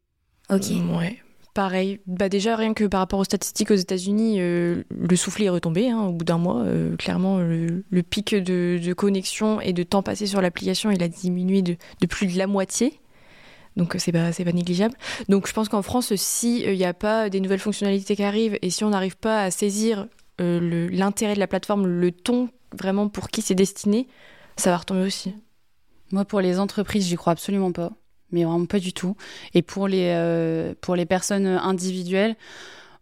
Ok. 0.51 0.67
Ouais. 0.99 1.19
Pareil, 1.55 2.01
bah 2.07 2.31
déjà 2.31 2.57
rien 2.57 2.73
que 2.73 2.85
par 2.85 3.01
rapport 3.01 3.19
aux 3.19 3.25
statistiques 3.25 3.71
aux 3.71 3.77
États-Unis, 3.77 4.37
euh, 4.41 4.85
le 4.91 5.17
soufflet 5.17 5.45
est 5.45 5.51
retombé 5.51 5.91
hein, 5.91 6.01
au 6.01 6.13
bout 6.13 6.25
d'un 6.25 6.39
mois. 6.39 6.65
clairement, 6.99 7.41
le, 7.41 8.03
pic 8.03 8.35
de, 8.35 8.93
connexion 8.95 9.61
et 9.61 9.75
de 9.75 9.83
temps 9.83 10.03
passé 10.03 10.27
sur 10.27 10.41
l'application, 10.41 10.91
il 10.91 11.03
a 11.03 11.09
diminué 11.09 11.61
de, 11.61 11.77
de, 12.01 12.07
plus 12.07 12.27
de 12.27 12.39
la 12.39 12.47
moitié. 12.47 13.02
Donc 13.77 13.97
c'est 13.99 14.13
pas 14.13 14.31
pas 14.33 14.53
négligeable. 14.53 14.95
Donc 15.29 15.49
je 15.49 15.53
pense 15.53 15.69
qu'en 15.69 15.83
France, 15.83 16.15
si 16.17 16.61
il 16.61 16.77
n'y 16.77 16.85
a 16.85 16.95
pas 16.95 17.31
des 17.31 17.41
nouvelles 17.41 17.59
fonctionnalités 17.59 18.17
qui 18.17 18.23
arrivent 18.23 18.59
et 18.63 18.71
si 18.71 18.85
on 18.85 18.91
n'arrive 18.91 19.17
pas 19.17 19.43
à 19.43 19.51
saisir 19.51 20.09
euh, 20.41 20.89
l'intérêt 20.91 21.35
de 21.35 21.41
la 21.41 21.47
plateforme, 21.47 21.87
le 21.87 22.13
ton 22.13 22.49
vraiment 22.79 23.09
pour 23.09 23.29
qui 23.29 23.43
c'est 23.43 23.55
destiné, 23.55 24.09
ça 24.57 24.71
va 24.71 24.79
retomber 24.79 25.03
aussi. 25.03 25.35
Moi, 26.11 26.25
pour 26.25 26.41
les 26.41 26.59
entreprises, 26.59 27.07
j'y 27.07 27.17
crois 27.17 27.33
absolument 27.33 27.73
pas, 27.73 27.93
mais 28.31 28.45
vraiment 28.45 28.67
pas 28.67 28.79
du 28.79 28.93
tout. 28.93 29.17
Et 29.55 29.63
pour 29.63 29.89
les 29.89 30.13
euh, 30.15 30.75
pour 30.81 30.95
les 30.95 31.07
personnes 31.07 31.47
individuelles 31.47 32.37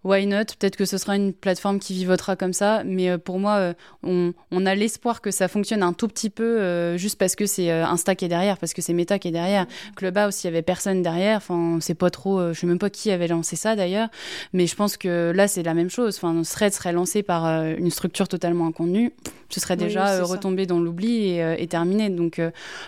why 0.02 0.26
not? 0.26 0.44
Peut-être 0.58 0.76
que 0.76 0.84
ce 0.84 0.98
sera 0.98 1.16
une 1.16 1.32
plateforme 1.32 1.78
qui 1.78 1.94
vivotera 1.94 2.36
comme 2.36 2.52
ça, 2.52 2.82
mais 2.84 3.10
euh, 3.10 3.18
pour 3.18 3.38
moi, 3.38 3.56
euh, 3.56 3.74
on, 4.02 4.32
on 4.50 4.66
a 4.66 4.74
l'espoir 4.74 5.20
que 5.20 5.30
ça 5.30 5.48
fonctionne 5.48 5.82
un 5.82 5.92
tout 5.92 6.08
petit 6.08 6.30
peu 6.30 6.60
euh, 6.60 6.96
juste 6.96 7.18
parce 7.18 7.36
que 7.36 7.46
c'est 7.46 7.70
Insta 7.70 8.14
qui 8.14 8.24
est 8.24 8.28
derrière, 8.28 8.56
parce 8.58 8.72
que 8.72 8.82
c'est 8.82 8.94
Meta 8.94 9.18
qui 9.18 9.28
est 9.28 9.32
derrière. 9.32 9.66
Clubhouse, 9.96 10.42
il 10.42 10.46
y 10.46 10.48
avait 10.48 10.62
personne 10.62 11.02
derrière. 11.02 11.38
Enfin, 11.38 11.78
c'est 11.80 11.94
pas 11.94 12.10
trop. 12.10 12.52
je 12.52 12.58
sais 12.58 12.66
même 12.66 12.78
pas 12.78 12.90
qui 12.90 13.10
avait 13.10 13.28
lancé 13.28 13.56
ça 13.56 13.76
d'ailleurs, 13.76 14.08
mais 14.52 14.66
je 14.66 14.74
pense 14.74 14.96
que 14.96 15.32
là, 15.34 15.48
c'est 15.48 15.62
la 15.62 15.74
même 15.74 15.90
chose. 15.90 16.16
Enfin, 16.16 16.42
Thread 16.42 16.72
serait 16.72 16.92
lancé 16.92 17.22
par 17.22 17.46
une 17.46 17.90
structure 17.90 18.28
totalement 18.28 18.66
inconnue, 18.66 19.12
ce 19.48 19.60
serait 19.60 19.76
déjà 19.76 20.22
retombé 20.22 20.66
dans 20.66 20.80
l'oubli 20.80 21.28
et, 21.28 21.54
et, 21.58 21.66
terminé. 21.66 22.08
Donc 22.08 22.40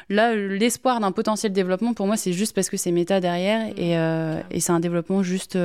là, 0.09 0.35
l'espoir 0.35 1.01
d'un 1.01 1.12
potentiel 1.12 1.53
développement, 1.53 1.92
pour 1.94 2.07
moi, 2.07 2.16
c'est 2.16 2.33
juste 2.33 2.55
parce 2.55 2.70
que 2.70 2.77
c'est 2.77 2.92
Meta 2.92 3.20
derrière 3.20 3.66
et, 3.77 3.92
et 4.51 4.61
c'est 4.61 4.72
un 4.72 4.81
développement 4.81 5.22
juste 5.22 5.59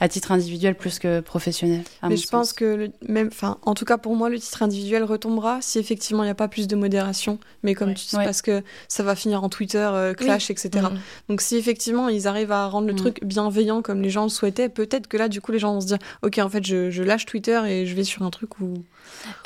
à 0.00 0.08
titre 0.08 0.32
individuel 0.32 0.74
plus 0.74 0.89
que 0.98 1.20
professionnel. 1.20 1.82
Mais 2.02 2.16
je 2.16 2.26
pense 2.28 2.52
que 2.52 2.90
même, 3.06 3.28
enfin, 3.28 3.58
en 3.62 3.74
tout 3.74 3.84
cas 3.84 3.98
pour 3.98 4.16
moi, 4.16 4.28
le 4.28 4.38
titre 4.38 4.62
individuel 4.62 5.04
retombera 5.04 5.58
si 5.60 5.78
effectivement 5.78 6.22
il 6.22 6.26
n'y 6.26 6.32
a 6.32 6.34
pas 6.34 6.48
plus 6.48 6.68
de 6.68 6.76
modération. 6.76 7.38
Mais 7.62 7.74
comme 7.74 7.94
tu 7.94 8.06
dis, 8.06 8.16
parce 8.16 8.42
que 8.42 8.62
ça 8.88 9.02
va 9.02 9.14
finir 9.14 9.44
en 9.44 9.48
Twitter, 9.48 9.88
euh, 9.92 10.14
clash, 10.14 10.50
etc. 10.50 10.86
Mm. 10.90 10.98
Donc 11.28 11.40
si 11.40 11.56
effectivement 11.56 12.08
ils 12.08 12.26
arrivent 12.26 12.52
à 12.52 12.66
rendre 12.66 12.86
le 12.86 12.94
mm. 12.94 12.96
truc 12.96 13.24
bienveillant 13.24 13.82
comme 13.82 14.02
les 14.02 14.10
gens 14.10 14.24
le 14.24 14.28
souhaitaient, 14.28 14.68
peut-être 14.68 15.06
que 15.06 15.16
là 15.16 15.28
du 15.28 15.40
coup 15.40 15.52
les 15.52 15.58
gens 15.58 15.74
vont 15.74 15.80
se 15.80 15.86
dire, 15.86 15.98
ok 16.22 16.38
en 16.38 16.48
fait 16.48 16.64
je, 16.64 17.02
lâche 17.02 17.26
Twitter 17.26 17.60
et 17.66 17.86
je 17.86 17.94
vais 17.94 18.04
sur 18.04 18.22
un 18.22 18.30
truc 18.30 18.60
où. 18.60 18.74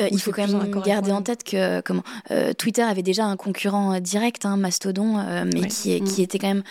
Euh, 0.01 0.09
il 0.11 0.21
faut 0.21 0.31
quand 0.31 0.47
même 0.47 0.83
garder 0.85 1.11
en 1.11 1.23
tête 1.23 1.43
que 1.43 1.81
comment 1.81 2.03
euh, 2.31 2.53
Twitter 2.53 2.83
avait 2.83 3.03
déjà 3.03 3.25
un 3.25 3.37
concurrent 3.37 3.99
direct, 3.99 4.45
hein, 4.45 4.57
Mastodon, 4.57 5.25
mais 5.53 5.67
qui, 5.69 6.01
qui 6.03 6.21
mm. 6.21 6.25
était 6.25 6.39
quand 6.39 6.49
même 6.49 6.63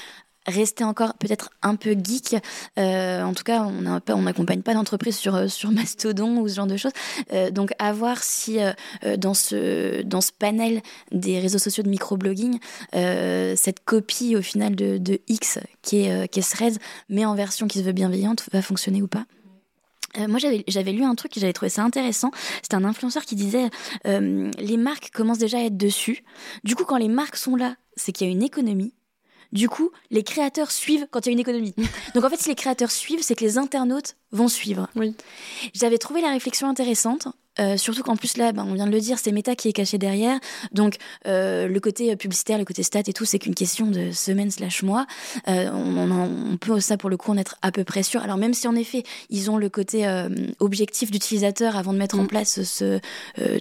rester 0.45 0.83
encore 0.83 1.13
peut-être 1.15 1.49
un 1.61 1.75
peu 1.75 1.91
geek. 1.91 2.35
Euh, 2.77 3.23
en 3.23 3.33
tout 3.33 3.43
cas, 3.43 3.63
on 3.63 4.21
n'accompagne 4.21 4.61
pas 4.61 4.73
d'entreprise 4.73 5.17
sur, 5.17 5.35
euh, 5.35 5.47
Mastodon 5.71 6.39
ou 6.39 6.47
ce 6.47 6.55
genre 6.55 6.67
de 6.67 6.77
choses. 6.77 6.91
Euh, 7.31 7.51
donc, 7.51 7.71
à 7.79 7.93
voir 7.93 8.23
si 8.23 8.59
dans, 9.17 9.33
ce, 9.33 10.31
panel 10.39 10.81
des 11.11 11.39
réseaux 11.39 11.57
sociaux 11.57 11.83
de 11.83 11.89
microblogging, 11.89 12.59
cette 12.91 13.83
copie 13.85 14.35
au 14.35 14.41
final 14.41 14.75
de, 14.75 15.19
X 15.27 15.59
qui 15.81 16.05
est, 16.05 16.27
qui 16.27 16.41
mais 17.09 17.25
en 17.25 17.35
version 17.35 17.67
qui 17.67 17.79
se 17.79 17.83
veut 17.83 17.91
bienveillante, 17.91 18.47
va 18.51 18.61
fonctionner 18.61 19.01
ou 19.01 19.07
pas. 19.07 19.25
moi, 20.27 20.39
j'avais 20.39 20.91
lu 20.91 21.03
un 21.03 21.15
truc 21.15 21.35
et 21.37 21.39
j'avais 21.39 21.53
trouvé 21.53 21.69
ça 21.69 21.83
intéressant. 21.83 22.31
C'était 22.61 22.75
un 22.75 22.83
influenceur 22.83 23.23
qui 23.23 23.35
disait 23.35 23.69
les 24.05 24.77
marques 24.77 25.11
commencent 25.13 25.39
déjà 25.39 25.57
à 25.57 25.61
être 25.61 25.77
dessus. 25.77 26.23
Du 26.63 26.75
coup, 26.75 26.85
quand 26.85 26.97
les 26.97 27.09
marques 27.09 27.37
sont 27.37 27.55
là, 27.55 27.75
c'est 27.95 28.11
qu'il 28.11 28.27
y 28.27 28.29
a 28.29 28.33
une 28.33 28.43
économie. 28.43 28.93
Du 29.53 29.69
coup, 29.69 29.91
les 30.09 30.23
créateurs 30.23 30.71
suivent 30.71 31.07
quand 31.11 31.25
il 31.25 31.29
y 31.29 31.31
a 31.31 31.33
une 31.33 31.39
économie. 31.39 31.75
Donc 32.15 32.23
en 32.23 32.29
fait, 32.29 32.41
si 32.41 32.49
les 32.49 32.55
créateurs 32.55 32.91
suivent, 32.91 33.21
c'est 33.21 33.35
que 33.35 33.45
les 33.45 33.57
internautes 33.57 34.15
vont 34.31 34.47
suivre. 34.47 34.89
Oui. 34.95 35.15
J'avais 35.73 35.99
trouvé 35.99 36.21
la 36.21 36.31
réflexion 36.31 36.67
intéressante. 36.67 37.27
Euh, 37.59 37.77
surtout 37.77 38.03
qu'en 38.03 38.15
plus 38.15 38.37
là, 38.37 38.51
ben, 38.51 38.65
on 38.67 38.73
vient 38.73 38.87
de 38.87 38.91
le 38.91 38.99
dire, 38.99 39.19
c'est 39.19 39.31
Meta 39.31 39.55
qui 39.55 39.69
est 39.69 39.73
caché 39.73 39.97
derrière. 39.97 40.39
Donc 40.71 40.97
euh, 41.27 41.67
le 41.67 41.79
côté 41.79 42.11
euh, 42.11 42.15
publicitaire, 42.15 42.57
le 42.57 42.65
côté 42.65 42.83
stat 42.83 43.03
et 43.07 43.13
tout, 43.13 43.25
c'est 43.25 43.39
qu'une 43.39 43.55
question 43.55 43.87
de 43.87 44.11
semaine 44.11 44.49
slash 44.49 44.83
mois. 44.83 45.05
Euh, 45.47 45.69
on, 45.71 46.11
on, 46.11 46.57
peut 46.57 46.79
ça 46.79 46.97
pour 46.97 47.09
le 47.09 47.17
coup 47.17 47.31
en 47.31 47.37
être 47.37 47.57
à 47.61 47.71
peu 47.71 47.83
près 47.83 48.03
sûr. 48.03 48.21
Alors 48.21 48.37
même 48.37 48.53
si 48.53 48.67
en 48.67 48.75
effet 48.75 49.03
ils 49.29 49.51
ont 49.51 49.57
le 49.57 49.69
côté 49.69 50.07
objectif 50.59 51.11
d'utilisateur 51.11 51.75
avant 51.75 51.93
de 51.93 51.97
mettre 51.97 52.17
en 52.17 52.23
mm. 52.23 52.27
place 52.27 52.63
ce, 52.63 52.99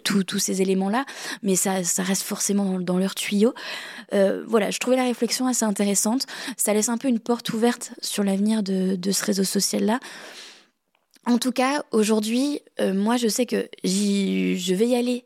tous 0.05 0.39
ces 0.39 0.63
éléments 0.63 0.89
là, 0.89 1.05
mais 1.43 1.57
ça, 1.57 1.83
ça 1.85 2.03
reste 2.03 2.23
forcément 2.23 2.65
dans, 2.65 2.79
dans 2.81 2.99
leur 2.99 3.15
tuyau. 3.15 3.55
voilà, 4.13 4.71
je 4.71 4.79
trouvais 4.79 4.97
la 4.97 5.05
réflexion 5.05 5.47
assez 5.47 5.65
intéressante. 5.65 6.27
Ça 6.57 6.73
laisse 6.75 6.89
un 6.89 6.99
peu 6.99 7.09
une 7.09 7.21
porte 7.21 7.53
ouverte 7.53 7.93
sur 8.01 8.25
l'avenir 8.25 8.63
de, 8.63 8.97
de 8.97 9.11
ce 9.11 9.25
réseau 9.25 9.45
social 9.45 9.85
là. 9.85 9.99
En 11.27 11.39
tout 11.39 11.53
cas, 11.53 11.85
aujourd'hui, 11.93 12.61
euh, 12.81 12.95
moi, 12.95 13.17
je 13.17 13.29
sais 13.29 13.47
que 13.47 13.69
je 13.85 14.75
vais 14.75 14.89
y 14.89 14.97
aller, 14.97 15.25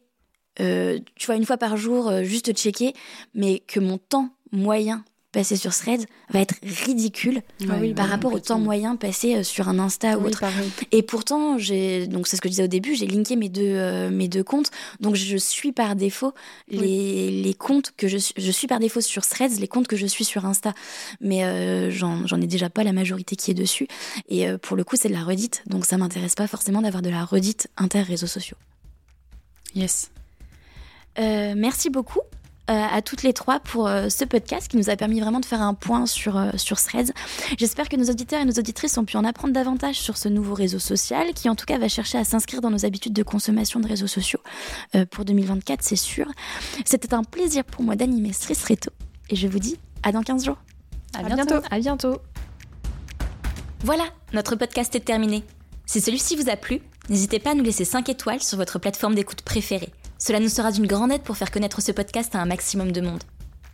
euh, 0.60 0.98
tu 1.14 1.26
vois, 1.26 1.36
une 1.36 1.46
fois 1.46 1.56
par 1.56 1.76
jour, 1.76 2.08
euh, 2.08 2.22
juste 2.22 2.52
checker, 2.54 2.92
mais 3.34 3.60
que 3.60 3.80
mon 3.80 3.96
temps 3.98 4.30
moyen 4.52 5.04
passé 5.36 5.56
sur 5.56 5.74
Threads 5.74 6.06
va 6.30 6.40
être 6.40 6.54
ridicule 6.62 7.42
ah 7.68 7.74
par 7.94 8.08
rapport 8.08 8.32
au 8.32 8.40
temps 8.40 8.58
moyen 8.58 8.96
passé 8.96 9.44
sur 9.44 9.68
un 9.68 9.78
Insta 9.78 10.18
ou 10.18 10.26
autre. 10.26 10.44
Et 10.92 11.02
pourtant, 11.02 11.58
j'ai 11.58 12.06
donc 12.06 12.26
c'est 12.26 12.36
ce 12.36 12.40
que 12.40 12.48
je 12.48 12.52
disais 12.52 12.64
au 12.64 12.68
début, 12.68 12.94
j'ai 12.94 13.06
linké 13.06 13.36
mes 13.36 13.50
deux 13.50 14.08
mes 14.08 14.28
deux 14.28 14.42
comptes, 14.42 14.70
donc 15.00 15.14
je 15.14 15.36
suis 15.36 15.72
par 15.72 15.94
défaut 15.94 16.32
les, 16.68 17.42
les 17.42 17.54
comptes 17.54 17.92
que 17.96 18.08
je 18.08 18.16
je 18.18 18.50
suis 18.50 18.66
par 18.66 18.80
défaut 18.80 19.02
sur 19.02 19.26
Threads, 19.26 19.60
les 19.60 19.68
comptes 19.68 19.88
que 19.88 19.96
je 19.96 20.06
suis 20.06 20.24
sur 20.24 20.46
Insta, 20.46 20.72
mais 21.20 21.90
j'en 21.90 22.40
ai 22.40 22.46
déjà 22.46 22.70
pas 22.70 22.82
la 22.82 22.92
majorité 22.92 23.36
qui 23.36 23.50
est 23.50 23.54
dessus. 23.54 23.88
Et 24.30 24.46
pour 24.62 24.76
le 24.76 24.84
coup, 24.84 24.96
c'est 24.96 25.08
de 25.08 25.14
la 25.14 25.22
redite, 25.22 25.62
donc 25.66 25.84
ça 25.84 25.98
m'intéresse 25.98 26.34
pas 26.34 26.46
forcément 26.46 26.80
d'avoir 26.80 27.02
de 27.02 27.10
la 27.10 27.24
redite 27.24 27.68
inter 27.76 28.00
réseaux 28.02 28.26
sociaux. 28.26 28.56
Yes. 29.74 30.10
Euh, 31.18 31.54
merci 31.56 31.90
beaucoup. 31.90 32.20
Euh, 32.68 32.82
à 32.92 33.00
toutes 33.00 33.22
les 33.22 33.32
trois 33.32 33.60
pour 33.60 33.86
euh, 33.86 34.08
ce 34.08 34.24
podcast 34.24 34.66
qui 34.66 34.76
nous 34.76 34.90
a 34.90 34.96
permis 34.96 35.20
vraiment 35.20 35.38
de 35.38 35.44
faire 35.44 35.62
un 35.62 35.74
point 35.74 36.04
sur, 36.06 36.50
sur 36.56 36.80
Threads. 36.80 37.12
J'espère 37.58 37.88
que 37.88 37.94
nos 37.94 38.10
auditeurs 38.10 38.40
et 38.40 38.44
nos 38.44 38.54
auditrices 38.54 38.98
ont 38.98 39.04
pu 39.04 39.16
en 39.16 39.24
apprendre 39.24 39.54
davantage 39.54 40.00
sur 40.00 40.16
ce 40.16 40.28
nouveau 40.28 40.54
réseau 40.54 40.80
social 40.80 41.32
qui 41.32 41.48
en 41.48 41.54
tout 41.54 41.64
cas 41.64 41.78
va 41.78 41.88
chercher 41.88 42.18
à 42.18 42.24
s'inscrire 42.24 42.60
dans 42.60 42.70
nos 42.70 42.84
habitudes 42.84 43.12
de 43.12 43.22
consommation 43.22 43.78
de 43.78 43.86
réseaux 43.86 44.08
sociaux 44.08 44.40
pour 45.10 45.24
2024, 45.24 45.82
c'est 45.82 45.94
sûr. 45.94 46.26
C'était 46.84 47.14
un 47.14 47.22
plaisir 47.22 47.62
pour 47.62 47.84
moi 47.84 47.94
d'animer 47.94 48.32
Stress 48.32 48.64
Reto 48.64 48.90
et 49.30 49.36
je 49.36 49.46
vous 49.46 49.58
dis 49.58 49.78
à 50.02 50.12
dans 50.12 50.22
15 50.22 50.44
jours. 50.44 50.58
À, 51.14 51.22
bientôt. 51.22 51.54
À 51.70 51.78
bientôt. 51.78 52.20
Voilà, 53.84 54.04
notre 54.32 54.56
podcast 54.56 54.94
est 54.94 55.00
terminé. 55.00 55.44
Si 55.86 56.00
celui-ci 56.00 56.36
vous 56.36 56.50
a 56.50 56.56
plu, 56.56 56.80
n'hésitez 57.08 57.38
pas 57.38 57.50
à 57.50 57.54
nous 57.54 57.62
laisser 57.62 57.84
5 57.84 58.08
étoiles 58.08 58.42
sur 58.42 58.58
votre 58.58 58.78
plateforme 58.78 59.14
d'écoute 59.14 59.42
préférée. 59.42 59.92
Cela 60.18 60.40
nous 60.40 60.48
sera 60.48 60.72
d'une 60.72 60.86
grande 60.86 61.12
aide 61.12 61.22
pour 61.22 61.36
faire 61.36 61.50
connaître 61.50 61.82
ce 61.82 61.92
podcast 61.92 62.34
à 62.34 62.40
un 62.40 62.46
maximum 62.46 62.92
de 62.92 63.00
monde. 63.00 63.22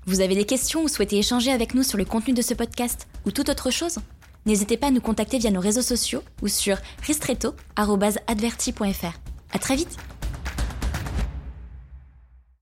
Vous 0.07 0.20
avez 0.20 0.35
des 0.35 0.46
questions 0.46 0.83
ou 0.83 0.88
souhaitez 0.88 1.18
échanger 1.18 1.52
avec 1.52 1.74
nous 1.74 1.83
sur 1.83 1.98
le 1.98 2.05
contenu 2.05 2.35
de 2.35 2.42
ce 2.42 2.55
podcast 2.55 3.07
ou 3.24 3.31
toute 3.31 3.48
autre 3.48 3.70
chose 3.70 3.98
N'hésitez 4.44 4.76
pas 4.76 4.88
à 4.88 4.90
nous 4.90 5.00
contacter 5.00 5.38
via 5.38 5.52
nos 5.52 5.61
réseaux 5.61 5.83
sociaux 5.83 6.24
ou 6.42 6.48
sur 6.48 6.76
ristretto.adverti.fr. 7.02 9.18
À 9.52 9.59
très 9.59 9.76
vite 9.76 9.96